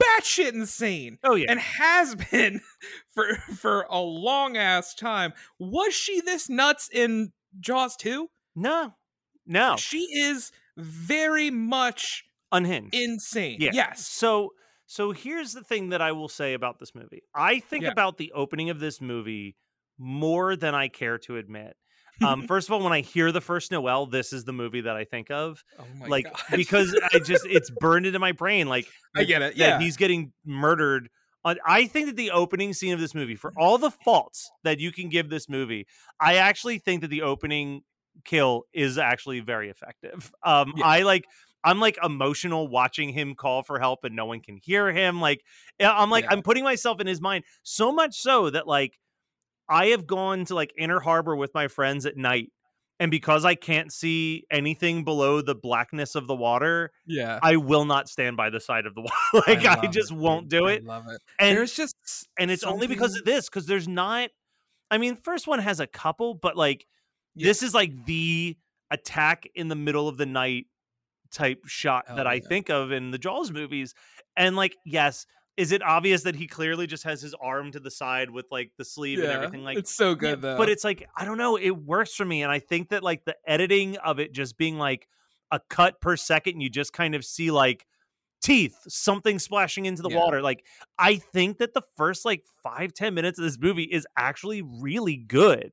batshit 0.02 0.52
insane 0.54 1.18
Oh 1.24 1.34
yeah, 1.34 1.50
and 1.50 1.60
has 1.60 2.14
been 2.14 2.60
for 3.14 3.34
for 3.56 3.86
a 3.90 4.00
long 4.00 4.56
ass 4.56 4.94
time. 4.94 5.32
Was 5.58 5.92
she 5.94 6.20
this 6.20 6.48
nuts 6.48 6.88
in 6.92 7.32
Jaws 7.60 7.96
2? 7.96 8.28
no, 8.56 8.94
no, 9.48 9.76
She 9.76 10.06
is 10.14 10.52
very 10.76 11.50
much 11.50 12.22
unhinged. 12.52 12.94
insane. 12.94 13.56
Yeah. 13.60 13.70
Yes. 13.72 14.06
So 14.06 14.50
so 14.86 15.10
here's 15.12 15.52
the 15.52 15.62
thing 15.62 15.90
that 15.90 16.00
I 16.00 16.12
will 16.12 16.28
say 16.28 16.54
about 16.54 16.78
this 16.78 16.94
movie. 16.94 17.22
I 17.34 17.58
think 17.60 17.82
Yeah. 17.84 17.90
about 17.90 18.16
the 18.16 18.32
opening 18.32 18.70
of 18.70 18.78
this 18.80 19.00
movie 19.00 19.56
more 19.98 20.54
than 20.56 20.74
I 20.74 20.88
care 20.88 21.18
to 21.18 21.36
admit. 21.36 21.76
Um, 22.24 22.42
first 22.48 22.68
of 22.68 22.72
all, 22.72 22.82
when 22.82 22.92
I 22.92 23.00
hear 23.02 23.30
the 23.32 23.40
first 23.40 23.70
Noel, 23.70 24.06
this 24.06 24.32
is 24.32 24.44
the 24.44 24.52
movie 24.52 24.80
that 24.82 24.96
I 24.96 25.04
think 25.04 25.30
of. 25.30 25.62
Oh 25.78 25.84
my 25.98 26.06
like 26.06 26.24
god. 26.24 26.56
because 26.56 26.98
I 27.12 27.18
just 27.18 27.44
it's 27.46 27.70
burned 27.80 28.06
into 28.06 28.18
my 28.18 28.32
brain. 28.32 28.66
Like 28.68 28.86
I 29.16 29.24
get 29.24 29.42
it. 29.42 29.56
Yeah. 29.56 29.78
he's 29.78 29.96
getting 29.96 30.32
murdered. 30.44 31.10
On, 31.44 31.56
I 31.66 31.86
think 31.86 32.06
that 32.06 32.16
the 32.16 32.30
opening 32.32 32.72
scene 32.72 32.92
of 32.94 32.98
this 33.00 33.14
movie, 33.14 33.36
for 33.36 33.52
all 33.56 33.78
the 33.78 33.90
faults 33.90 34.50
that 34.64 34.80
you 34.80 34.90
can 34.90 35.08
give 35.08 35.28
this 35.30 35.48
movie, 35.48 35.86
I 36.20 36.34
actually 36.36 36.78
think 36.78 37.02
that 37.02 37.08
the 37.08 37.22
opening 37.22 37.82
kill 38.24 38.64
is 38.72 38.98
actually 38.98 39.40
very 39.40 39.70
effective. 39.70 40.30
Um, 40.44 40.74
Yeah. 40.76 40.84
I 40.86 41.02
like. 41.02 41.24
I'm 41.64 41.80
like 41.80 41.98
emotional 42.02 42.68
watching 42.68 43.08
him 43.10 43.34
call 43.34 43.64
for 43.64 43.80
help 43.80 44.04
and 44.04 44.14
no 44.14 44.26
one 44.26 44.40
can 44.40 44.56
hear 44.62 44.92
him. 44.92 45.20
Like, 45.20 45.42
I'm 45.80 46.08
like, 46.08 46.22
Yeah. 46.24 46.30
I'm 46.32 46.42
putting 46.42 46.62
myself 46.62 47.00
in 47.00 47.06
his 47.08 47.20
mind 47.20 47.44
so 47.64 47.90
much 47.90 48.16
so 48.16 48.48
that 48.50 48.68
like 48.68 48.98
I 49.68 49.86
have 49.86 50.06
gone 50.06 50.44
to 50.46 50.54
like 50.54 50.72
Inner 50.78 51.00
Harbor 51.00 51.34
with 51.36 51.52
my 51.54 51.66
friends 51.68 52.06
at 52.06 52.16
night. 52.16 52.52
And 53.00 53.10
because 53.10 53.44
I 53.44 53.54
can't 53.54 53.92
see 53.92 54.44
anything 54.50 55.04
below 55.04 55.40
the 55.40 55.54
blackness 55.54 56.14
of 56.14 56.26
the 56.26 56.34
water, 56.34 56.90
yeah. 57.06 57.38
I 57.42 57.56
will 57.56 57.84
not 57.84 58.08
stand 58.08 58.36
by 58.36 58.50
the 58.50 58.60
side 58.60 58.86
of 58.86 58.94
the 58.94 59.00
wall. 59.34 59.42
like 59.46 59.64
I, 59.64 59.84
it, 59.84 59.92
just 59.92 60.10
won't 60.12 60.48
do 60.48 60.66
I 60.66 60.72
it. 60.74 60.84
love 60.84 61.04
it. 61.08 61.20
And 61.38 61.56
There's 61.56 61.74
just 61.74 61.96
and 62.38 62.50
it's 62.50 62.64
only 62.64 62.86
because 62.86 63.16
of 63.16 63.24
this 63.24 63.48
because 63.48 63.66
there's 63.66 63.86
not 63.88 64.30
I 64.90 64.98
mean, 64.98 65.16
first 65.16 65.46
one 65.46 65.58
has 65.58 65.80
a 65.80 65.86
couple, 65.86 66.34
but 66.34 66.56
like 66.56 66.86
Yeah. 67.38 67.48
this 67.48 67.62
is 67.62 67.74
like 67.74 68.04
the 68.06 68.56
attack 68.90 69.48
in 69.54 69.68
the 69.68 69.76
middle 69.76 70.08
of 70.08 70.16
the 70.16 70.26
night 70.26 70.66
type 71.30 71.60
shot 71.66 72.04
Hell 72.06 72.16
that 72.16 72.26
I 72.26 72.34
yeah. 72.34 72.48
think 72.48 72.70
of 72.70 72.92
in 72.92 73.10
the 73.10 73.18
Jaws 73.18 73.50
movies. 73.50 73.94
And 74.36 74.56
like, 74.56 74.76
yes, 74.84 75.26
is 75.56 75.72
it 75.72 75.82
obvious 75.82 76.22
that 76.22 76.36
he 76.36 76.46
clearly 76.46 76.86
just 76.86 77.04
has 77.04 77.20
his 77.20 77.34
arm 77.42 77.72
to 77.72 77.80
the 77.80 77.90
side 77.90 78.30
with 78.30 78.46
like 78.50 78.70
the 78.78 78.84
sleeve 78.84 79.18
and 79.18 79.28
everything? 79.28 79.64
Like 79.64 79.76
it's 79.78 79.92
so 79.92 80.10
yeah, 80.10 80.14
good 80.14 80.42
though. 80.42 80.56
But 80.56 80.68
it's 80.68 80.84
like, 80.84 81.08
I 81.16 81.24
don't 81.24 81.38
know, 81.38 81.56
it 81.56 81.70
works 81.70 82.14
for 82.14 82.24
me. 82.24 82.42
And 82.42 82.52
I 82.52 82.60
think 82.60 82.90
that 82.90 83.02
like 83.02 83.24
the 83.24 83.36
editing 83.46 83.96
of 83.98 84.20
it 84.20 84.32
just 84.32 84.56
being 84.56 84.78
like 84.78 85.08
a 85.50 85.60
cut 85.68 86.00
per 86.00 86.16
second, 86.16 86.60
you 86.60 86.70
just 86.70 86.92
kind 86.92 87.14
of 87.14 87.24
see 87.24 87.50
like 87.50 87.86
teeth, 88.40 88.76
something 88.86 89.38
splashing 89.38 89.86
into 89.86 90.00
the 90.02 90.10
Yeah. 90.10 90.18
water. 90.18 90.42
Like, 90.42 90.64
I 90.98 91.16
think 91.16 91.58
that 91.58 91.74
the 91.74 91.82
first 91.96 92.24
like 92.24 92.44
five, 92.62 92.94
ten 92.94 93.14
minutes 93.14 93.38
of 93.38 93.44
this 93.44 93.58
movie 93.58 93.82
is 93.82 94.06
actually 94.16 94.62
really 94.62 95.16
good. 95.16 95.72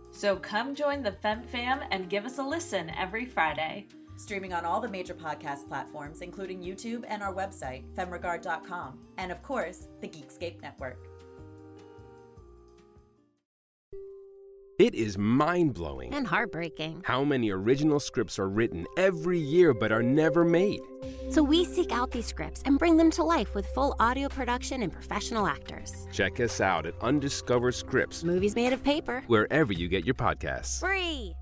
So 0.11 0.35
come 0.35 0.75
join 0.75 1.01
the 1.01 1.13
Fem 1.13 1.41
Fam 1.41 1.81
and 1.89 2.09
give 2.09 2.25
us 2.25 2.37
a 2.37 2.43
listen 2.43 2.91
every 2.91 3.25
Friday. 3.25 3.87
Streaming 4.17 4.53
on 4.53 4.65
all 4.65 4.79
the 4.79 4.89
major 4.89 5.15
podcast 5.15 5.67
platforms, 5.67 6.21
including 6.21 6.61
YouTube 6.61 7.05
and 7.07 7.23
our 7.23 7.33
website, 7.33 7.83
femregard.com, 7.95 8.99
and 9.17 9.31
of 9.31 9.41
course, 9.41 9.87
the 10.01 10.07
Geekscape 10.07 10.61
Network. 10.61 11.10
It 14.81 14.95
is 14.95 15.15
mind 15.15 15.75
blowing 15.75 16.11
And 16.11 16.25
heartbreaking. 16.25 17.03
how 17.05 17.23
many 17.23 17.51
original 17.51 17.99
scripts 17.99 18.39
are 18.39 18.49
written 18.49 18.87
every 18.97 19.37
year 19.37 19.75
but 19.75 19.91
are 19.91 20.01
never 20.01 20.43
made. 20.43 20.79
So 21.29 21.43
we 21.43 21.65
seek 21.65 21.91
out 21.91 22.09
these 22.09 22.25
scripts 22.25 22.63
and 22.65 22.79
bring 22.79 22.97
them 22.97 23.11
to 23.11 23.23
life 23.23 23.53
with 23.53 23.67
full 23.75 23.95
audio 23.99 24.27
production 24.27 24.81
and 24.81 24.91
professional 24.91 25.45
actors. 25.45 26.07
Check 26.11 26.39
us 26.39 26.59
out 26.61 26.87
at 26.87 26.95
Undiscovered 27.01 27.75
Scripts, 27.75 28.23
Movies 28.23 28.55
made 28.55 28.73
of 28.73 28.83
paper. 28.83 29.23
wherever 29.27 29.71
you 29.71 29.87
get 29.87 30.03
your 30.03 30.15
podcasts. 30.15 30.79
Free. 30.79 31.35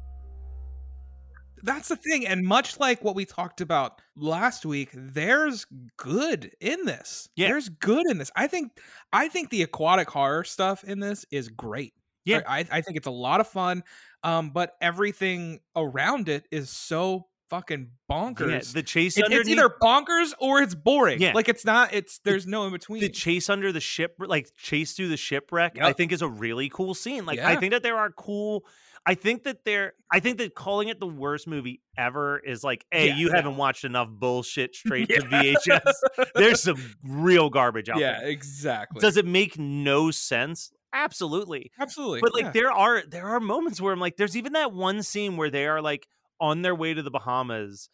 that's 1.64 1.88
the 1.90 1.96
thing 1.96 2.28
and 2.28 2.46
much 2.46 2.78
like 2.80 3.02
what 3.04 3.16
we 3.16 3.24
talked 3.26 3.62
about 3.62 4.02
last 4.18 4.66
week 4.66 4.90
there's 4.94 5.66
good 5.98 6.52
in 6.62 6.84
this 6.86 7.28
Yeah. 7.36 7.48
there's 7.50 7.68
good 7.68 8.06
in 8.10 8.18
this 8.18 8.32
i 8.36 8.48
think 8.48 8.72
i 9.12 9.28
think 9.28 9.50
the 9.50 9.62
aquatic 9.64 10.10
horror 10.10 10.46
stuff 10.46 10.86
in 10.86 11.02
this 11.02 11.26
is 11.32 11.50
great 11.50 11.94
Yeah. 12.26 12.42
i, 12.48 12.60
I 12.72 12.82
think 12.82 12.98
it's 12.98 13.08
a 13.08 13.12
lot 13.12 13.40
of 13.40 13.48
fun 13.48 13.84
um 14.24 14.52
but 14.52 14.74
everything 14.82 15.60
around 15.76 16.30
it 16.30 16.46
is 16.52 16.70
so 16.70 17.28
fucking 17.50 17.90
Yeah, 18.10 18.16
bonkers. 18.16 18.74
the 18.74 18.84
chase 18.84 19.18
It- 19.18 19.24
underneath 19.24 19.42
it's 19.48 19.50
either 19.50 19.70
bonkers 19.82 20.34
or 20.40 20.62
it's 20.62 20.76
boring. 20.76 21.20
Yeah. 21.20 21.32
like 21.34 21.50
it's 21.50 21.66
not 21.66 21.94
it's 21.96 22.20
there's 22.24 22.46
no 22.46 22.66
in 22.66 22.72
between. 22.72 23.02
the 23.02 23.10
chase 23.10 23.50
under 23.50 23.72
the 23.72 23.80
ship 23.80 24.16
like 24.20 24.52
chase 24.56 24.94
through 24.94 25.08
the 25.10 25.18
shipwreck 25.18 25.80
i 25.82 25.92
think 25.94 26.12
is 26.12 26.22
a 26.22 26.28
really 26.28 26.70
cool 26.70 26.94
scene. 26.94 27.26
Like 27.26 27.40
i 27.40 27.56
think 27.56 27.72
that 27.74 27.82
there 27.82 27.98
are 27.98 28.12
cool 28.12 28.66
i 29.06 29.16
think 29.16 29.46
that 29.46 29.66
there 29.66 29.94
i 30.12 30.20
think 30.20 30.38
that 30.38 30.54
calling 30.54 30.90
it 30.90 31.00
the 31.00 31.08
worst 31.08 31.48
movie 31.48 31.82
ever 31.98 32.38
is 32.38 32.64
like 32.64 32.86
hey 32.92 33.08
Yeah, 33.08 33.16
you 33.16 33.32
haven't 33.32 33.56
watched 33.58 33.84
enough 33.84 34.10
bullshit 34.12 34.76
straight 34.82 35.10
to 35.10 35.22
vhs 35.22 35.94
there's 36.36 36.62
some 36.62 36.78
real 37.04 37.50
garbage 37.50 37.90
out 37.90 37.98
yeah 37.98 38.20
there. 38.20 38.28
Yeah, 38.28 38.32
exactly. 38.34 39.00
Does 39.02 39.18
it 39.18 39.26
make 39.26 39.58
no 39.58 40.12
sense 40.12 40.72
absolutely 40.94 41.72
absolutely 41.80 42.20
but 42.22 42.34
like 42.34 42.46
yeah. 42.46 42.52
there 42.52 42.72
are 42.72 43.04
there 43.08 43.28
are 43.28 43.40
moments 43.40 43.80
where 43.80 43.94
i'm 43.94 44.00
like 44.00 44.18
there's 44.18 44.36
even 44.36 44.54
that 44.54 44.74
one 44.74 45.04
scene 45.04 45.38
where 45.38 45.50
they 45.50 45.68
are 45.68 45.82
like 45.82 46.08
on 46.42 46.62
their 46.62 46.74
way 46.74 46.94
to 46.94 47.04
the 47.04 47.12
bahamas 47.12 47.90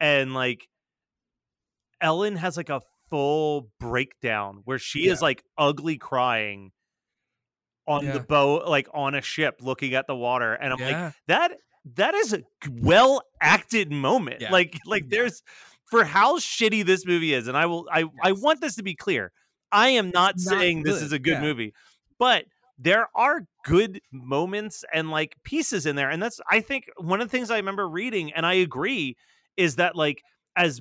and 0.00 0.34
like 0.34 0.68
Ellen 2.00 2.36
has 2.36 2.56
like 2.56 2.68
a 2.68 2.80
full 3.10 3.70
breakdown 3.80 4.60
where 4.64 4.78
she 4.78 5.08
is 5.08 5.22
like 5.22 5.42
ugly 5.56 5.96
crying 5.96 6.72
on 7.86 8.04
Yeah. 8.04 8.12
the 8.12 8.20
boat, 8.20 8.66
like 8.66 8.88
on 8.92 9.14
a 9.14 9.22
ship, 9.22 9.56
looking 9.60 9.94
at 9.94 10.06
the 10.06 10.16
water, 10.16 10.54
and 10.54 10.72
I'm 10.72 10.80
Yeah. 10.80 11.04
like, 11.04 11.14
that 11.28 11.52
that 11.94 12.14
is 12.14 12.32
a 12.32 12.42
well 12.68 13.22
acted 13.40 13.92
moment. 13.92 14.40
Yeah. 14.40 14.50
Like 14.50 14.78
like 14.86 15.08
there's 15.08 15.42
for 15.90 16.04
how 16.04 16.38
shitty 16.38 16.84
this 16.84 17.06
movie 17.06 17.32
is, 17.32 17.46
and 17.48 17.56
I 17.56 17.66
will 17.66 17.88
I 17.90 18.04
I 18.22 18.32
want 18.32 18.60
this 18.60 18.76
to 18.76 18.82
be 18.82 18.94
clear. 18.94 19.32
I 19.70 19.90
am 19.90 20.06
not 20.06 20.36
not 20.36 20.40
saying 20.40 20.82
this 20.82 21.02
is 21.02 21.12
a 21.12 21.18
good 21.18 21.34
yeah. 21.34 21.40
movie, 21.42 21.74
but 22.18 22.44
there 22.78 23.08
are 23.14 23.46
good 23.64 24.00
moments 24.12 24.84
and 24.92 25.10
like 25.10 25.36
pieces 25.44 25.86
in 25.86 25.96
there, 25.96 26.10
and 26.10 26.22
that's 26.22 26.40
I 26.50 26.60
think 26.60 26.90
one 26.98 27.20
of 27.20 27.28
the 27.28 27.36
things 27.36 27.50
I 27.50 27.56
remember 27.56 27.88
reading, 27.88 28.32
and 28.32 28.44
I 28.46 28.54
agree, 28.54 29.16
is 29.56 29.76
that 29.76 29.96
like 29.96 30.22
as 30.56 30.80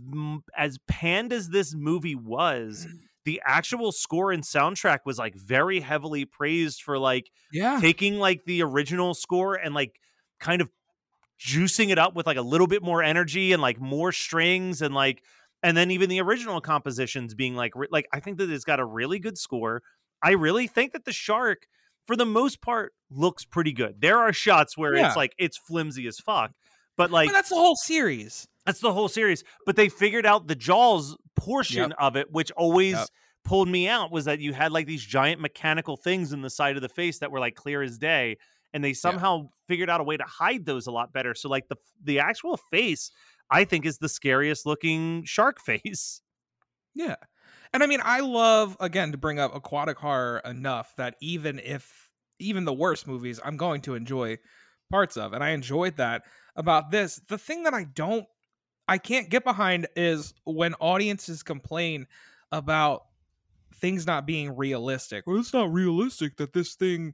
as 0.57 0.77
panned 0.87 1.33
as 1.33 1.49
this 1.49 1.73
movie 1.73 2.15
was, 2.15 2.85
mm. 2.89 2.99
the 3.25 3.41
actual 3.45 3.91
score 3.91 4.31
and 4.31 4.43
soundtrack 4.43 4.99
was 5.05 5.17
like 5.17 5.35
very 5.35 5.79
heavily 5.79 6.25
praised 6.25 6.81
for 6.81 6.97
like 6.99 7.29
Yeah. 7.51 7.79
taking 7.81 8.17
like 8.19 8.45
the 8.45 8.61
original 8.63 9.13
score 9.13 9.55
and 9.55 9.73
like 9.73 9.99
kind 10.39 10.61
of 10.61 10.69
juicing 11.39 11.89
it 11.89 11.97
up 11.99 12.15
with 12.15 12.25
like 12.25 12.37
a 12.37 12.41
little 12.41 12.67
bit 12.67 12.81
more 12.81 13.03
energy 13.03 13.51
and 13.51 13.61
like 13.61 13.79
more 13.79 14.11
strings 14.11 14.81
and 14.81 14.93
like 14.95 15.21
and 15.63 15.75
then 15.75 15.91
even 15.91 16.09
the 16.09 16.21
original 16.21 16.61
compositions 16.61 17.33
being 17.33 17.55
like 17.55 17.73
like 17.91 18.07
I 18.13 18.19
think 18.19 18.37
that 18.37 18.49
it's 18.49 18.63
got 18.63 18.79
a 18.79 18.85
really 18.85 19.19
good 19.19 19.37
score. 19.37 19.81
I 20.21 20.31
really 20.31 20.67
think 20.67 20.93
that 20.93 21.05
the 21.05 21.11
shark 21.13 21.67
for 22.07 22.15
the 22.15 22.25
most 22.25 22.61
part 22.61 22.93
looks 23.09 23.45
pretty 23.45 23.73
good. 23.73 24.01
There 24.01 24.19
are 24.19 24.31
shots 24.33 24.77
where 24.77 24.95
Yeah. 24.95 25.07
it's 25.07 25.15
like 25.15 25.33
it's 25.37 25.57
flimsy 25.57 26.07
as 26.07 26.19
fuck. 26.19 26.51
But 26.97 27.11
like 27.11 27.29
but 27.29 27.33
that's 27.33 27.49
the 27.49 27.55
whole 27.55 27.75
series. 27.75 28.47
that's 28.65 28.79
the 28.79 28.93
whole 28.93 29.07
series. 29.09 29.43
But 29.65 29.75
they 29.75 29.89
figured 29.89 30.25
out 30.25 30.47
the 30.47 30.55
Jaws 30.55 31.17
portion 31.35 31.89
Yep. 31.89 31.97
of 31.99 32.15
it, 32.15 32.31
which 32.31 32.51
always 32.51 32.93
Yep. 32.93 33.07
pulled 33.43 33.67
me 33.69 33.87
out, 33.87 34.11
was 34.11 34.25
that 34.25 34.39
you 34.39 34.53
had 34.53 34.71
like 34.71 34.87
these 34.87 35.03
giant 35.03 35.41
mechanical 35.41 35.97
things 35.97 36.31
in 36.33 36.41
the 36.41 36.49
side 36.49 36.75
of 36.75 36.81
the 36.81 36.89
face 36.89 37.19
that 37.19 37.31
were 37.31 37.39
like 37.39 37.55
clear 37.55 37.81
as 37.81 37.97
day. 37.97 38.37
And 38.73 38.83
they 38.83 38.93
somehow 38.93 39.49
figured 39.67 39.89
out 39.89 40.01
a 40.01 40.03
way 40.03 40.17
to 40.17 40.23
hide 40.23 40.65
those 40.65 40.87
a 40.87 40.91
lot 40.91 41.13
better. 41.13 41.33
So 41.35 41.49
like 41.49 41.67
the 41.69 41.75
the 42.03 42.19
actual 42.19 42.57
face, 42.71 43.11
I 43.49 43.63
think, 43.65 43.85
is 43.85 43.97
the 43.99 44.09
scariest 44.09 44.65
looking 44.65 45.23
shark 45.25 45.59
face. 45.65 46.21
Yeah. 46.93 47.15
And 47.75 47.83
I 47.83 47.87
mean, 47.87 47.99
I 48.01 48.21
love 48.21 48.77
again 48.79 49.11
to 49.11 49.17
bring 49.17 49.37
up 49.37 49.53
aquatic 49.53 49.97
horror 49.97 50.41
enough 50.45 50.95
that 50.95 51.17
even 51.19 51.59
if 51.59 52.09
even 52.39 52.63
the 52.63 52.71
worst 52.71 53.05
movies, 53.05 53.37
I'm 53.43 53.57
going 53.57 53.81
to 53.81 53.95
enjoy 53.95 54.37
parts 54.89 55.17
of. 55.17 55.33
And 55.33 55.43
I 55.43 55.49
enjoyed 55.49 55.97
that 55.97 56.23
about 56.55 56.89
this. 56.89 57.19
The 57.27 57.37
thing 57.37 57.63
that 57.63 57.73
I 57.73 57.83
don't 57.83 58.25
I 58.87 58.97
can't 58.97 59.29
get 59.29 59.43
behind 59.43 59.87
is 59.97 60.33
when 60.45 60.73
audiences 60.75 61.43
complain 61.43 62.07
about 62.49 63.07
things 63.73 64.07
not 64.07 64.25
being 64.25 64.55
realistic. 64.55 65.27
Well, 65.27 65.37
it's 65.37 65.51
not 65.51 65.73
realistic 65.73 66.37
that 66.37 66.53
this 66.53 66.75
thing 66.75 67.13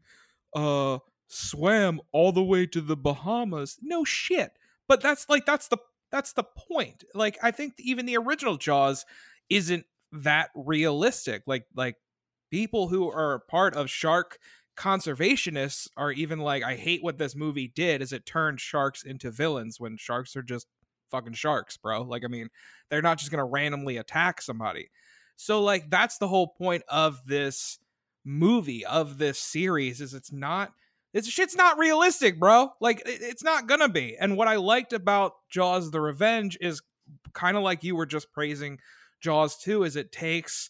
uh 0.56 1.00
swam 1.26 2.00
all 2.12 2.32
the 2.32 2.44
way 2.44 2.68
to 2.68 2.82
the 2.82 2.96
Bahamas. 2.96 3.80
No 3.82 4.04
shit. 4.04 4.52
But 4.88 5.02
that's 5.02 5.28
like 5.28 5.48
that's 5.48 5.70
the 5.70 5.78
that's 6.12 6.34
the 6.34 6.44
point. 6.44 7.04
Like 7.16 7.40
I 7.42 7.50
think 7.50 7.74
even 7.80 8.06
the 8.06 8.18
original 8.18 8.58
Jaws 8.58 9.08
isn't 9.50 9.86
that 10.12 10.50
realistic. 10.56 11.44
Like 11.48 11.66
like 11.76 11.96
people 12.52 12.88
who 12.88 13.10
are 13.12 13.44
part 13.50 13.76
of 13.76 13.90
shark 13.90 14.38
conservationists 14.78 15.88
are 15.98 16.12
even 16.12 16.40
like 16.40 16.64
I 16.64 16.76
hate 16.76 17.04
what 17.04 17.18
this 17.18 17.36
movie 17.36 17.72
did 17.76 18.02
is 18.02 18.14
it 18.14 18.26
turned 18.26 18.60
sharks 18.60 19.04
into 19.04 19.32
villains 19.32 19.80
when 19.80 19.98
sharks 19.98 20.36
are 20.36 20.42
just 20.44 20.68
fucking 21.12 21.34
sharks, 21.34 21.78
bro. 21.78 22.02
Like 22.04 22.24
I 22.26 22.28
mean, 22.28 22.50
they're 22.90 23.02
not 23.02 23.18
just 23.18 23.32
to 23.40 23.44
randomly 23.46 23.98
attack 23.98 24.42
somebody. 24.42 24.90
So 25.36 25.62
like 25.62 25.90
that's 25.90 26.18
the 26.18 26.28
whole 26.28 26.48
point 26.48 26.84
of 26.88 27.20
this 27.26 27.80
movie 28.24 28.86
of 28.86 29.18
this 29.18 29.40
series 29.40 30.02
is 30.02 30.14
it's 30.14 30.32
not 30.32 30.72
it's 31.14 31.28
shit's 31.28 31.56
not 31.56 31.78
realistic, 31.78 32.40
bro. 32.40 32.70
Like 32.80 33.02
it- 33.02 33.22
it's 33.22 33.44
not 33.44 33.68
gonna 33.68 33.90
be. 33.90 34.16
And 34.20 34.38
what 34.38 34.48
I 34.48 34.56
liked 34.56 34.94
about 34.94 35.34
Jaws: 35.50 35.92
The 35.92 36.02
Revenge 36.02 36.58
is 36.62 36.82
kind 37.34 37.58
of 37.58 37.64
like 37.64 37.84
you 37.84 37.96
were 37.96 38.06
just 38.06 38.32
praising 38.32 38.80
Jaws 39.22 39.58
2 39.58 39.84
is 39.84 39.96
it 39.96 40.12
takes 40.12 40.70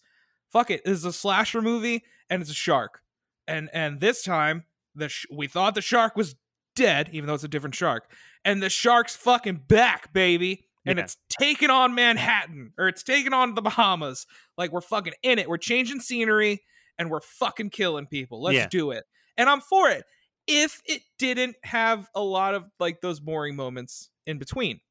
fuck 0.51 0.69
it, 0.69 0.81
it's 0.85 1.05
a 1.05 1.13
slasher 1.13 1.61
movie 1.61 2.03
and 2.29 2.41
it's 2.41 2.51
a 2.51 2.55
shark. 2.55 2.99
And 3.47 3.69
and 3.73 3.99
this 3.99 4.21
time 4.23 4.65
the 4.95 5.09
sh- 5.09 5.25
we 5.31 5.47
thought 5.47 5.75
the 5.75 5.81
shark 5.81 6.15
was 6.15 6.35
dead 6.75 7.09
even 7.13 7.27
though 7.27 7.33
it's 7.33 7.43
a 7.43 7.47
different 7.47 7.75
shark. 7.75 8.11
And 8.43 8.61
the 8.61 8.69
shark's 8.69 9.15
fucking 9.15 9.61
back, 9.67 10.13
baby. 10.13 10.67
And 10.85 10.97
Yeah. 10.97 11.03
it's 11.05 11.17
taking 11.39 11.69
on 11.69 11.93
Manhattan 11.95 12.73
or 12.77 12.87
it's 12.87 13.03
taking 13.03 13.33
on 13.33 13.53
the 13.55 13.61
Bahamas. 13.61 14.25
Like 14.57 14.71
we're 14.71 14.81
fucking 14.81 15.13
in 15.23 15.39
it. 15.39 15.47
We're 15.47 15.57
changing 15.57 15.99
scenery 15.99 16.63
and 16.97 17.09
we're 17.09 17.21
fucking 17.21 17.69
killing 17.69 18.07
people. 18.07 18.41
Let's 18.41 18.55
Yeah. 18.57 18.67
do 18.67 18.91
it. 18.91 19.05
And 19.37 19.49
I'm 19.49 19.61
for 19.61 19.89
it 19.89 20.03
if 20.47 20.81
it 20.85 21.03
didn't 21.19 21.55
have 21.63 22.09
a 22.15 22.21
lot 22.21 22.55
of 22.55 22.65
like 22.79 22.99
those 23.01 23.19
boring 23.19 23.55
moments 23.55 24.09
in 24.25 24.37
between. 24.39 24.81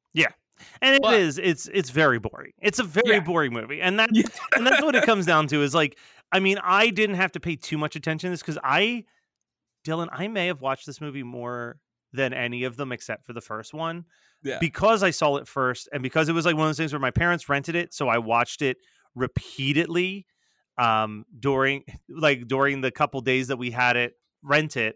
And 0.81 0.95
it 0.95 1.01
But- 1.01 1.15
is, 1.19 1.37
it's 1.37 1.67
it's 1.73 1.89
very 1.89 2.19
boring. 2.19 2.53
It's 2.61 2.79
a 2.79 2.83
very 2.83 3.15
Yeah. 3.15 3.19
boring 3.21 3.53
movie. 3.53 3.81
And 3.81 3.99
that 3.99 4.09
Yeah. 4.13 4.23
and 4.55 4.65
that's 4.65 4.81
what 4.81 4.95
it 4.95 5.03
comes 5.05 5.25
down 5.25 5.47
to 5.47 5.61
is 5.61 5.73
like 5.75 5.97
I 6.33 6.39
mean, 6.39 6.57
I 6.63 6.89
didn't 6.91 7.15
have 7.17 7.33
to 7.33 7.39
pay 7.41 7.57
too 7.57 7.77
much 7.77 7.95
attention 7.97 8.29
to 8.29 8.31
this 8.31 8.41
because 8.41 8.57
I 8.63 9.03
Dylan, 9.85 10.07
I 10.11 10.27
may 10.27 10.47
have 10.47 10.61
watched 10.61 10.85
this 10.85 11.01
movie 11.01 11.23
more 11.23 11.79
than 12.13 12.33
any 12.33 12.63
of 12.65 12.77
them 12.77 12.91
except 12.91 13.25
for 13.25 13.33
the 13.33 13.41
first 13.41 13.73
one. 13.73 14.05
Yeah. 14.43 14.57
Because 14.59 15.03
I 15.03 15.11
saw 15.11 15.37
it 15.37 15.47
first 15.47 15.89
and 15.91 16.01
because 16.03 16.29
it 16.29 16.33
was 16.33 16.45
like 16.45 16.55
one 16.55 16.65
of 16.65 16.69
those 16.69 16.77
things 16.77 16.93
where 16.93 16.99
my 16.99 17.11
parents 17.11 17.49
rented 17.49 17.75
it, 17.75 17.93
so 17.93 18.07
I 18.07 18.17
watched 18.19 18.61
it 18.61 18.77
repeatedly 19.15 20.25
um 20.77 21.25
during 21.39 21.83
like 22.09 22.47
during 22.47 22.81
the 22.81 22.91
couple 22.91 23.19
days 23.21 23.47
that 23.47 23.57
we 23.57 23.71
had 23.71 23.95
it 23.97 24.13
rent 24.43 24.77
it. 24.77 24.95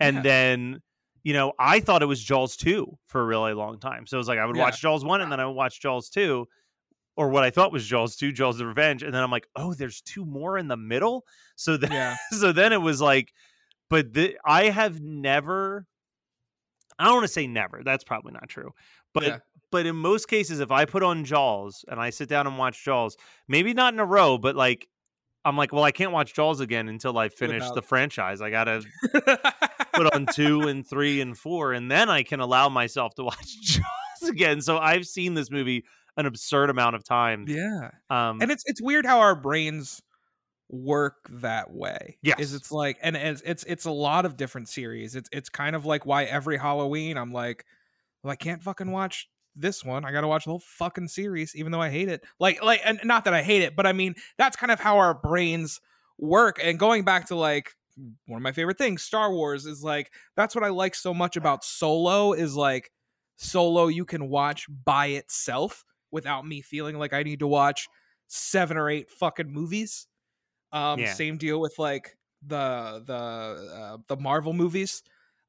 And 0.00 0.24
then 0.24 0.82
you 1.24 1.32
know, 1.32 1.52
I 1.58 1.80
thought 1.80 2.02
it 2.02 2.06
was 2.06 2.22
Jaws 2.22 2.56
2 2.56 2.98
for 3.06 3.20
a 3.20 3.24
really 3.24 3.54
long 3.54 3.78
time. 3.80 4.06
So 4.06 4.16
it 4.16 4.18
was 4.18 4.28
like 4.28 4.38
I 4.38 4.46
would 4.46 4.54
Yeah. 4.54 4.56
watch 4.56 4.80
Jaws 4.80 5.04
1 5.04 5.20
and 5.20 5.30
then 5.32 5.40
I 5.40 5.46
would 5.46 5.52
watch 5.56 5.80
Jaws 5.80 6.10
2 6.10 6.46
or 7.16 7.28
what 7.30 7.44
I 7.44 7.50
thought 7.50 7.72
was 7.72 7.86
Jaws 7.86 8.16
2, 8.16 8.32
Jaws 8.32 8.58
the 8.58 8.66
Revenge, 8.66 9.02
and 9.02 9.14
then 9.14 9.22
I'm 9.22 9.30
like, 9.30 9.46
"Oh, 9.56 9.74
there's 9.74 10.00
two 10.02 10.24
more 10.24 10.58
in 10.58 10.68
the 10.68 10.76
middle." 10.78 11.24
So 11.56 11.76
then 11.76 11.90
Yeah. 11.90 12.16
so 12.32 12.52
then 12.52 12.72
it 12.72 12.80
was 12.82 13.00
like 13.00 13.32
but 13.90 14.14
the, 14.14 14.38
I 14.46 14.66
have 14.70 15.00
never 15.02 15.86
I 16.98 17.04
don't 17.04 17.14
want 17.14 17.24
to 17.24 17.32
say 17.32 17.46
never. 17.46 17.82
That's 17.84 18.04
probably 18.04 18.32
not 18.32 18.48
true. 18.48 18.70
But 19.14 19.34
Yeah. 19.34 19.38
but 19.70 19.86
in 19.86 19.96
most 19.96 20.28
cases 20.28 20.60
if 20.60 20.70
I 20.70 20.84
put 20.84 21.02
on 21.02 21.24
Jaws 21.24 21.84
and 21.88 21.98
I 22.00 22.10
sit 22.10 22.28
down 22.28 22.46
and 22.46 22.58
watch 22.58 22.84
Jaws, 22.84 23.16
maybe 23.48 23.72
not 23.74 23.94
in 23.94 24.00
a 24.00 24.04
row, 24.04 24.38
but 24.38 24.54
like 24.56 24.88
I'm 25.44 25.56
like, 25.56 25.72
well, 25.72 25.84
I 25.84 25.90
can't 25.92 26.12
watch 26.12 26.34
Jaws 26.34 26.60
again 26.60 26.88
until 26.88 27.18
I 27.18 27.28
finish 27.28 27.60
Without- 27.62 27.74
the 27.74 27.82
franchise. 27.82 28.40
I 28.40 28.50
got 28.50 28.64
to 28.64 28.82
put 29.92 30.14
on 30.14 30.26
2 30.32 30.62
and 30.68 30.86
3 30.86 31.20
and 31.20 31.36
4 31.36 31.72
and 31.72 31.90
then 31.90 32.08
I 32.08 32.22
can 32.22 32.40
allow 32.40 32.68
myself 32.68 33.14
to 33.16 33.24
watch 33.24 33.60
Jaws 33.62 34.28
again. 34.28 34.60
So 34.60 34.78
I've 34.78 35.06
seen 35.06 35.34
this 35.34 35.50
movie 35.50 35.84
an 36.16 36.26
absurd 36.26 36.70
amount 36.70 36.94
of 36.96 37.04
times. 37.04 37.50
yeah. 37.50 37.90
Um 38.10 38.40
and 38.42 38.50
it's 38.50 38.62
it's 38.66 38.80
weird 38.82 39.04
how 39.06 39.20
our 39.20 39.34
brains 39.34 40.00
work 40.68 41.16
that 41.30 41.72
way. 41.72 42.18
Yes. 42.22 42.38
Is 42.40 42.54
it's 42.54 42.70
like 42.72 42.98
and 43.02 43.16
it's 43.16 43.42
it's 43.44 43.64
it's 43.64 43.84
a 43.84 43.90
lot 43.90 44.24
of 44.26 44.36
different 44.36 44.68
series. 44.68 45.16
It's 45.16 45.28
it's 45.32 45.48
kind 45.48 45.74
of 45.76 45.84
like 45.84 46.06
why 46.06 46.24
every 46.24 46.56
Halloween 46.58 47.16
I'm 47.16 47.32
like, 47.32 47.64
well, 48.22 48.30
I 48.32 48.36
can't 48.36 48.62
fucking 48.62 48.90
watch 48.90 49.28
this 49.54 49.84
one. 49.84 50.04
I 50.04 50.12
gotta 50.12 50.28
watch 50.28 50.44
the 50.44 50.50
whole 50.50 50.62
fucking 50.64 51.08
series, 51.08 51.54
even 51.56 51.72
though 51.72 51.80
I 51.80 51.90
hate 51.90 52.08
it. 52.08 52.24
Like 52.38 52.62
like 52.62 52.80
and 52.84 53.00
not 53.04 53.24
that 53.24 53.34
I 53.34 53.42
hate 53.42 53.62
it, 53.62 53.76
but 53.76 53.86
I 53.86 53.92
mean 53.92 54.14
that's 54.38 54.56
kind 54.56 54.70
of 54.70 54.80
how 54.80 54.98
our 54.98 55.14
brains 55.14 55.80
work. 56.18 56.58
And 56.62 56.78
going 56.78 57.04
back 57.04 57.26
to 57.28 57.36
like 57.36 57.70
one 58.26 58.38
of 58.38 58.42
my 58.42 58.52
favorite 58.52 58.78
things, 58.78 59.02
Star 59.02 59.32
Wars, 59.32 59.66
is 59.66 59.82
like 59.82 60.12
that's 60.36 60.54
what 60.54 60.64
I 60.64 60.68
like 60.68 60.94
so 60.94 61.12
much 61.12 61.36
about 61.36 61.64
Solo 61.64 62.32
is 62.32 62.56
like 62.56 62.90
Solo 63.36 63.88
you 63.88 64.04
can 64.04 64.28
watch 64.28 64.66
by 64.84 65.06
itself 65.08 65.84
without 66.10 66.46
me 66.46 66.60
feeling 66.60 66.98
like 66.98 67.12
I 67.12 67.22
need 67.22 67.40
to 67.40 67.46
watch 67.46 67.88
seven 68.28 68.76
or 68.76 68.88
eight 68.88 69.10
fucking 69.10 69.52
movies. 69.52 70.06
Um, 70.72 71.00
Yeah. 71.00 71.12
same 71.12 71.36
deal 71.36 71.60
with 71.60 71.78
like 71.78 72.16
the 72.46 73.02
the 73.06 73.14
uh, 73.14 73.98
the 74.08 74.16
Marvel 74.16 74.52
movies, 74.52 75.02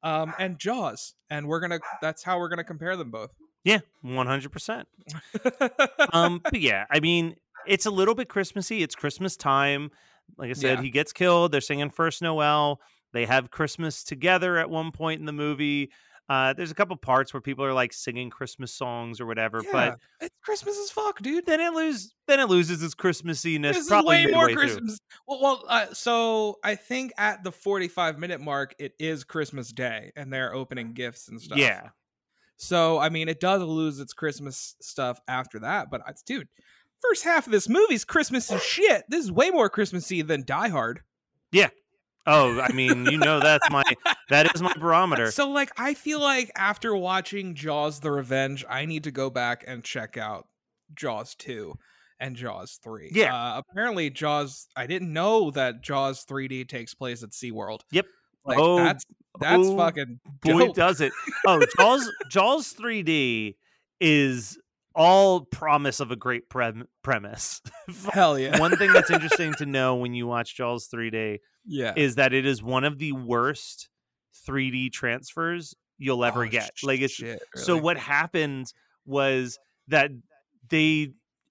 um, 0.04 0.34
and 0.38 0.60
Jaws, 0.60 1.16
and 1.30 1.48
we're 1.48 1.60
gonna 1.62 1.80
that's 2.02 2.24
how 2.24 2.40
we're 2.40 2.50
gonna 2.50 2.64
compare 2.64 2.96
them 2.98 3.10
both. 3.10 3.32
Yeah, 3.64 3.80
100%. 4.06 4.84
um 6.14 6.42
but 6.44 6.60
yeah 6.60 6.86
i 6.92 7.00
mean 7.00 7.36
it's 7.68 7.86
a 7.86 7.92
little 7.92 8.16
bit 8.16 8.28
christmassy 8.30 8.84
it's 8.84 8.96
christmas 8.96 9.36
time 9.38 9.90
like 10.38 10.50
i 10.50 10.54
said 10.54 10.78
Yeah. 10.80 10.82
he 10.84 10.90
gets 10.90 11.14
killed 11.14 11.52
they're 11.52 11.62
singing 11.62 11.90
first 11.90 12.22
noel 12.22 12.80
they 13.14 13.26
have 13.26 13.52
christmas 13.52 14.04
together 14.04 14.58
at 14.58 14.70
one 14.70 14.92
point 14.92 15.20
in 15.20 15.26
the 15.26 15.32
movie 15.34 15.92
uh 16.30 16.54
there's 16.54 16.72
a 16.72 16.76
couple 16.76 16.96
parts 16.96 17.34
where 17.34 17.42
people 17.42 17.64
are 17.66 17.74
like 17.74 17.92
singing 17.94 18.30
christmas 18.30 18.74
songs 18.74 19.20
or 19.20 19.26
whatever 19.26 19.62
yeah, 19.64 19.70
but 19.72 20.00
it's 20.22 20.36
Christmas 20.44 20.78
as 20.78 20.90
fuck, 20.92 21.22
dude. 21.22 21.46
then 21.46 21.60
it 21.62 21.74
lose 21.74 22.14
then 22.28 22.40
it 22.40 22.50
loses 22.50 22.82
its 22.84 22.96
christmassiness 22.96 23.62
This 23.74 23.78
is 23.78 23.88
probably 23.88 24.26
way 24.26 24.32
more 24.32 24.48
midway 24.48 24.54
through. 24.54 24.72
Christmas. 24.74 24.98
Well, 25.28 25.42
well 25.42 25.64
uh, 25.70 25.86
so 25.94 26.60
I 26.64 26.76
think 26.76 27.14
at 27.18 27.44
the 27.46 27.52
45 27.52 28.20
minute 28.20 28.42
mark, 28.42 28.76
it 28.78 28.94
is 29.00 29.24
Christmas 29.24 29.72
Day, 29.72 30.12
and 30.18 30.32
they're 30.34 30.54
opening 30.54 30.92
gifts 30.94 31.30
and 31.30 31.40
stuff. 31.42 31.58
yeah 31.58 31.90
So 32.64 33.00
I 33.00 33.10
mean, 33.10 33.30
it 33.30 33.40
does 33.40 33.62
lose 33.62 34.00
its 34.00 34.14
Christmas 34.14 34.76
stuff 34.82 35.20
after 35.28 35.60
that, 35.60 35.92
but 35.92 36.02
it's 36.08 36.24
dude, 36.24 36.48
first 37.02 37.24
half 37.24 37.46
of 37.46 37.52
this 37.52 37.70
movie's 37.70 38.06
Christmas 38.06 38.52
is 38.52 38.64
shit. 38.64 39.04
This 39.10 39.26
is 39.26 39.32
way 39.32 39.50
more 39.50 39.70
Christmassy 39.70 40.22
than 40.22 40.44
Die 40.46 40.70
Hard. 40.70 41.02
Yeah. 41.52 41.70
Oh, 42.26 42.62
I 42.62 42.72
mean, 42.72 43.06
you 43.06 43.18
know 43.18 43.42
that's 43.42 43.70
my 43.70 43.84
that 44.30 44.54
is 44.56 44.62
my 44.62 44.74
barometer. 44.74 45.30
So 45.32 45.50
like 45.50 45.72
I 45.78 45.94
feel 45.94 46.22
like 46.22 46.52
after 46.56 46.96
watching 46.96 47.54
Jaws 47.54 48.00
the 48.00 48.12
Revenge, 48.12 48.64
I 48.70 48.86
need 48.86 49.04
to 49.04 49.12
go 49.12 49.30
back 49.30 49.64
and 49.68 49.84
check 49.84 50.18
out 50.18 50.48
Jaws 50.96 51.36
2 51.36 51.74
and 52.20 52.38
Jaws 52.38 52.80
3. 52.82 53.12
Yeah. 53.14 53.36
Uh, 53.36 53.58
apparently 53.60 54.10
Jaws 54.10 54.68
I 54.76 54.88
didn't 54.88 55.12
know 55.12 55.52
that 55.52 55.82
Jaws 55.82 56.26
3D 56.26 56.70
takes 56.70 56.94
place 56.94 57.24
at 57.24 57.32
SeaWorld. 57.32 57.82
Yep. 57.92 58.06
Like 58.46 58.58
Oh, 58.60 58.78
that's 58.78 59.06
that's 59.40 59.68
oh, 59.68 59.78
fucking 59.78 60.20
boy 60.42 60.60
dope. 60.68 60.76
does 60.76 61.02
it. 61.02 61.12
Oh, 61.48 61.64
Jaws 61.78 62.12
Jaws 62.30 62.74
3D 62.74 63.56
is 64.00 64.60
all 64.96 65.42
promise 65.46 66.00
of 66.00 66.12
a 66.12 66.16
great 66.16 66.50
prem- 66.50 66.88
premise. 67.04 67.62
Hell 68.14 68.38
yeah. 68.38 68.60
One 68.60 68.76
thing 68.78 68.94
that's 68.94 69.10
interesting 69.10 69.54
to 69.56 69.66
know 69.68 69.96
when 69.96 70.14
you 70.14 70.28
watch 70.28 70.56
Jaws 70.56 70.88
3D 70.94 71.40
Yeah. 71.66 71.94
is 71.96 72.16
that 72.16 72.34
it 72.34 72.46
is 72.46 72.62
one 72.62 72.84
of 72.84 73.00
the 73.00 73.14
worst 73.14 73.90
3D 74.48 74.92
transfers 74.92 75.74
you'll 75.98 76.22
oh, 76.22 76.28
ever 76.28 76.46
Oh, 76.46 76.50
get. 76.50 76.72
sh- 76.76 76.84
Like 76.84 77.02
it's 77.02 77.14
shit, 77.14 77.42
so 77.56 77.76
what 77.78 77.98
happened 77.98 78.72
was 79.06 79.58
that 79.88 80.12
they 80.70 81.10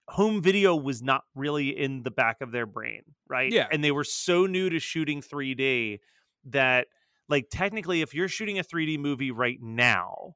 home 0.09 0.41
video 0.41 0.75
was 0.75 1.01
not 1.01 1.23
really 1.35 1.69
in 1.77 2.03
the 2.03 2.11
back 2.11 2.37
of 2.41 2.51
their 2.51 2.65
brain, 2.65 3.01
right? 3.27 3.51
Yeah. 3.51 3.67
And 3.71 3.83
they 3.83 3.91
were 3.91 4.03
so 4.03 4.45
new 4.45 4.69
to 4.69 4.79
shooting 4.79 5.21
3D 5.21 5.99
that 6.45 6.87
like 7.29 7.47
technically 7.51 8.01
if 8.01 8.13
you're 8.13 8.27
shooting 8.27 8.59
a 8.59 8.63
3D 8.63 8.97
movie 8.97 9.31
right 9.31 9.59
now, 9.61 10.35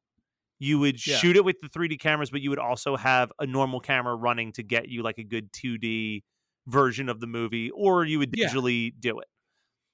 you 0.59 0.79
would 0.79 0.99
Yeah. 1.05 1.17
shoot 1.19 1.35
it 1.37 1.45
with 1.45 1.57
the 1.61 1.69
3D 1.69 1.97
cameras, 1.97 2.31
but 2.31 2.41
you 2.41 2.49
would 2.49 2.59
also 2.59 2.95
have 2.97 3.31
a 3.39 3.47
normal 3.47 3.79
camera 3.79 4.15
running 4.15 4.51
to 4.53 4.63
get 4.63 4.89
you 4.89 5.03
like 5.03 5.17
a 5.19 5.23
good 5.23 5.53
2D 5.53 6.23
version 6.67 7.09
of 7.09 7.19
the 7.21 7.27
movie, 7.27 7.71
or 7.71 8.05
you 8.05 8.19
would 8.19 8.31
Yeah. 8.33 8.53
digitally 8.53 8.93
do 8.99 9.19
it. 9.19 9.27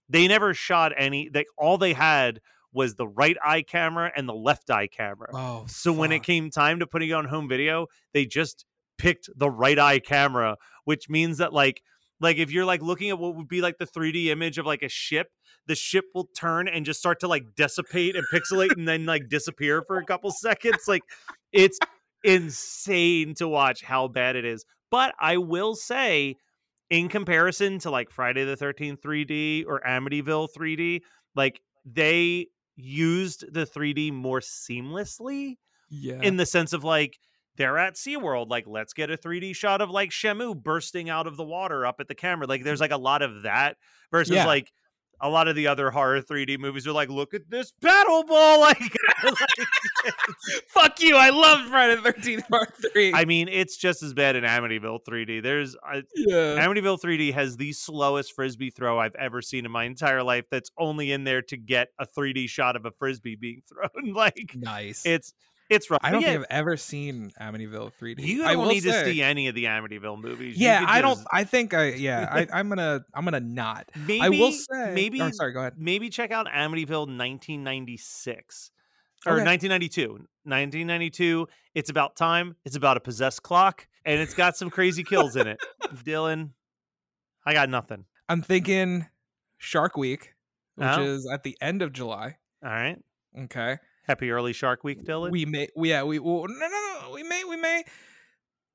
They 0.10 0.28
never 0.28 0.54
shot 0.54 0.91
any. 0.97 1.30
They 1.30 1.45
all 1.58 1.78
they 1.78 1.93
had 1.93 2.41
was 2.71 2.95
the 2.95 3.08
right 3.08 3.38
eye 3.43 3.62
camera 3.62 4.12
and 4.15 4.28
the 4.28 4.34
left 4.34 4.69
eye 4.69 4.88
camera. 4.88 5.34
Oh, 5.34 5.65
so 5.67 5.93
when 5.93 6.12
it 6.12 6.23
came 6.23 6.49
time 6.49 6.80
to 6.80 6.88
putting 6.88 7.10
it 7.10 7.13
on 7.13 7.26
home 7.26 7.47
video, 7.47 7.88
they 8.13 8.26
just 8.26 8.65
picked 8.97 9.30
the 9.36 9.49
right 9.49 9.80
eye 9.80 9.99
camera, 9.99 10.58
which 10.86 11.10
means 11.10 11.38
that 11.38 11.54
like 11.54 11.82
like 12.23 12.38
if 12.38 12.51
you're 12.51 12.65
like 12.65 12.81
looking 12.81 13.09
at 13.09 13.19
what 13.19 13.36
would 13.36 13.49
be 13.49 13.62
like 13.62 13.77
the 13.77 13.86
3D 13.86 14.27
image 14.27 14.57
of 14.57 14.65
like 14.65 14.81
a 14.81 14.89
ship, 14.89 15.27
the 15.67 15.75
ship 15.75 16.05
will 16.15 16.29
turn 16.38 16.69
and 16.69 16.86
just 16.86 16.99
start 16.99 17.19
to 17.19 17.27
like 17.27 17.43
dissipate 17.55 18.15
and 18.15 18.25
pixelate 18.33 18.71
and 18.77 18.88
then 18.88 19.05
like 19.05 19.27
disappear 19.29 19.83
for 19.86 19.97
a 19.97 20.05
couple 20.05 20.31
seconds. 20.31 20.88
Like 20.88 21.03
it's 21.51 21.77
insane 22.23 23.36
to 23.36 23.47
watch 23.47 23.83
how 23.83 24.07
bad 24.07 24.38
it 24.38 24.45
is. 24.45 24.63
But 24.89 25.13
I 25.19 25.38
will 25.38 25.75
say, 25.75 26.38
in 26.89 27.09
comparison 27.09 27.79
to 27.79 27.89
like 27.89 28.09
Friday 28.09 28.45
the 28.45 28.55
13th 28.55 29.01
3D 29.01 29.65
or 29.67 29.81
Amityville 29.81 30.47
3D, 30.57 31.01
like 31.36 31.59
they 31.86 32.47
used 32.77 33.51
the 33.53 33.65
3D 33.65 34.13
more 34.13 34.39
seamlessly 34.39 35.55
yeah. 35.89 36.19
in 36.21 36.38
the 36.38 36.45
sense 36.45 36.71
of 36.71 36.86
like 36.86 37.17
they're 37.57 37.77
at 37.77 37.95
SeaWorld, 37.95 38.49
like 38.49 38.65
let's 38.67 38.93
get 38.93 39.09
a 39.11 39.17
3D 39.17 39.55
shot 39.55 39.81
of 39.81 39.89
like 39.89 40.09
Shamu 40.11 40.55
bursting 40.61 41.09
out 41.09 41.27
of 41.27 41.37
the 41.37 41.43
water 41.45 41.85
up 41.85 41.97
at 41.99 42.07
the 42.07 42.15
camera. 42.15 42.47
Like 42.47 42.63
there's 42.63 42.79
like 42.81 42.91
a 42.91 42.97
lot 42.97 43.21
of 43.21 43.43
that 43.43 43.77
versus 44.11 44.35
Yeah. 44.35 44.45
like 44.45 44.71
a 45.21 45.29
lot 45.29 45.47
of 45.47 45.55
the 45.55 45.67
other 45.67 45.89
horror 45.89 46.21
3D 46.21 46.59
movies 46.59 46.85
are 46.85 46.91
like, 46.91 47.07
look 47.09 47.33
at 47.33 47.49
this 47.49 47.71
paddle 47.81 48.23
ball. 48.25 48.59
Like, 48.63 48.79
like, 49.23 50.15
Fuck 50.67 51.01
you. 51.01 51.15
I 51.15 51.29
love 51.29 51.67
Friday 51.69 51.95
the 52.01 52.11
13th 52.11 52.47
Part 52.49 52.73
3. 52.93 53.13
I 53.13 53.23
mean, 53.25 53.47
it's 53.47 53.77
just 53.77 54.03
as 54.03 54.13
bad 54.13 54.35
in 54.35 54.43
Amityville 54.43 54.99
3D. 55.07 55.41
There's 55.41 55.75
yeah. 56.15 56.57
Amityville 56.65 56.99
3D 56.99 57.33
has 57.33 57.55
the 57.57 57.71
slowest 57.73 58.33
frisbee 58.33 58.69
throw 58.69 58.99
I've 58.99 59.15
ever 59.15 59.41
seen 59.41 59.65
in 59.65 59.71
my 59.71 59.85
entire 59.85 60.23
life. 60.23 60.45
That's 60.51 60.71
only 60.77 61.11
in 61.11 61.23
there 61.23 61.41
to 61.43 61.57
get 61.57 61.89
a 61.99 62.05
3D 62.05 62.49
shot 62.49 62.75
of 62.75 62.85
a 62.85 62.91
frisbee 62.91 63.35
being 63.35 63.61
thrown. 63.69 64.13
Like 64.13 64.53
nice. 64.55 65.05
it's 65.05 65.33
it's 65.73 65.89
rough. 65.89 65.99
I 66.03 66.12
don't 66.12 66.21
yeah, 66.21 66.31
think 66.33 66.39
I've 66.41 66.57
ever 66.57 66.77
seen 66.77 67.31
Amityville 67.39 67.91
3D. 67.99 68.21
you 68.25 68.39
don't 68.39 68.57
will 68.57 68.67
need 68.67 68.81
to 68.83 69.05
see 69.05 69.21
any 69.21 69.47
of 69.47 69.55
the 69.55 69.65
Amityville 69.65 70.21
movies. 70.21 70.57
Yeah, 70.57 70.86
I 70.88 71.01
don't. 71.01 71.19
I 71.31 71.43
think 71.43 71.73
I. 71.73 71.89
Yeah, 71.93 72.27
I, 72.31 72.47
I'm 72.53 72.69
gonna. 72.69 73.03
I'm 73.13 73.23
gonna 73.25 73.39
not. 73.39 73.89
Maybe 73.95 74.21
I 74.21 74.29
will 74.29 74.51
say. 74.51 74.93
maybe 74.93 75.21
oh, 75.21 75.29
sorry. 75.31 75.53
Go 75.53 75.59
ahead. 75.59 75.73
maybe 75.77 76.09
check 76.09 76.31
out 76.31 76.47
Amityville 76.47 77.07
1996 77.07 78.71
or 79.25 79.33
Okay. 79.33 79.45
1992. 79.45 80.09
1992. 80.45 81.47
It's 81.75 81.89
about 81.89 82.15
time. 82.15 82.55
It's 82.65 82.75
about 82.75 82.97
a 82.97 82.99
possessed 82.99 83.43
clock, 83.43 83.88
and 84.05 84.19
it's 84.19 84.33
got 84.33 84.57
some 84.57 84.69
crazy 84.69 85.03
kills 85.03 85.36
in 85.36 85.47
it. 85.47 85.59
Dylan, 86.05 86.51
I 87.45 87.53
got 87.53 87.69
nothing. 87.69 88.05
I'm 88.29 88.41
thinking 88.41 89.07
Shark 89.57 89.97
Week, 89.97 90.33
which 90.75 90.88
Oh. 90.88 91.01
is 91.03 91.27
at 91.31 91.43
the 91.43 91.57
end 91.62 91.81
of 91.81 91.93
July. 91.93 92.38
All 92.63 92.71
right. 92.71 92.97
Okay. 93.38 93.77
Happy 94.03 94.31
early 94.31 94.53
Shark 94.53 94.83
Week, 94.83 95.03
Dylan. 95.03 95.31
We 95.31 95.45
may. 95.45 95.69
we- 95.75 95.89
Yeah. 95.89 96.03
We. 96.03 96.19
Well, 96.19 96.45
no. 96.47 96.55
No. 96.67 96.67
No. 97.01 97.11
We 97.13 97.23
may. 97.23 97.43
We 97.43 97.55
may. 97.57 97.83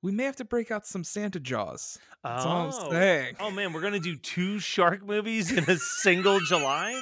We 0.02 0.12
may 0.12 0.24
have 0.24 0.36
to 0.36 0.44
break 0.44 0.70
out 0.70 0.86
some 0.86 1.02
Santa 1.04 1.40
Jaws. 1.40 1.98
That's 2.22 2.44
all 2.44 2.66
I'm 2.68 2.72
Oh. 2.72 2.90
saying, 2.92 3.36
Oh 3.40 3.50
man, 3.50 3.72
we're 3.72 3.80
gonna 3.80 3.98
do 3.98 4.14
two 4.16 4.58
shark 4.60 5.04
movies 5.04 5.50
in 5.50 5.64
a 5.68 5.76
single 5.76 6.38
July. 6.40 7.00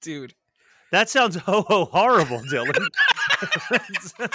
dude. 0.00 0.34
That 0.92 1.08
sounds 1.08 1.36
ho 1.36 1.62
ho 1.62 1.84
horrible, 1.86 2.40
Dylan. 2.50 2.86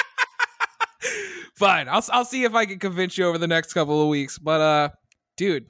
Fine. 1.55 1.87
I'll. 1.87 2.03
I'll 2.11 2.25
see 2.25 2.43
if 2.43 2.53
I 2.53 2.65
can 2.65 2.79
convince 2.79 3.17
you 3.17 3.25
over 3.27 3.37
the 3.37 3.47
next 3.47 3.73
couple 3.73 4.01
of 4.01 4.09
weeks. 4.09 4.37
But 4.37 4.59
uh, 4.61 4.89
dude, 5.37 5.67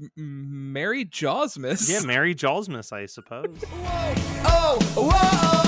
m- 0.00 0.10
m- 0.18 0.72
Merry 0.72 1.04
Jawsmas. 1.06 1.88
yeah, 1.90 2.00
Merry 2.06 2.34
Jawsmas, 2.44 2.92
I 2.92 3.06
suppose. 3.06 3.56
Oh, 4.44 4.78
whoa, 4.94 5.08
oh, 5.12 5.62
now 5.64 5.67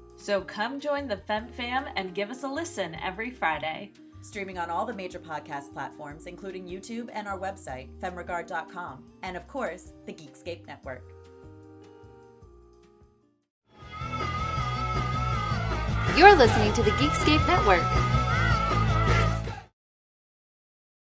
So 0.15 0.41
come 0.41 0.79
join 0.79 1.07
the 1.07 1.17
Fem 1.17 1.47
Fam 1.47 1.85
and 1.95 2.13
give 2.13 2.29
us 2.29 2.43
a 2.43 2.47
listen 2.47 2.95
every 2.95 3.29
Friday. 3.31 3.91
Streaming 4.21 4.59
on 4.59 4.69
all 4.69 4.85
the 4.85 4.93
major 4.93 5.19
podcast 5.19 5.73
platforms, 5.73 6.27
including 6.27 6.67
YouTube 6.67 7.09
and 7.11 7.27
our 7.27 7.39
website, 7.39 7.89
femregard.com, 7.99 9.03
and 9.23 9.35
of 9.35 9.47
course, 9.47 9.93
the 10.05 10.13
Geekscape 10.13 10.67
Network. 10.67 11.11
You're 16.15 16.35
listening 16.35 16.73
to 16.73 16.83
the 16.83 16.91
Geekscape 16.91 17.47
Network. 17.47 18.50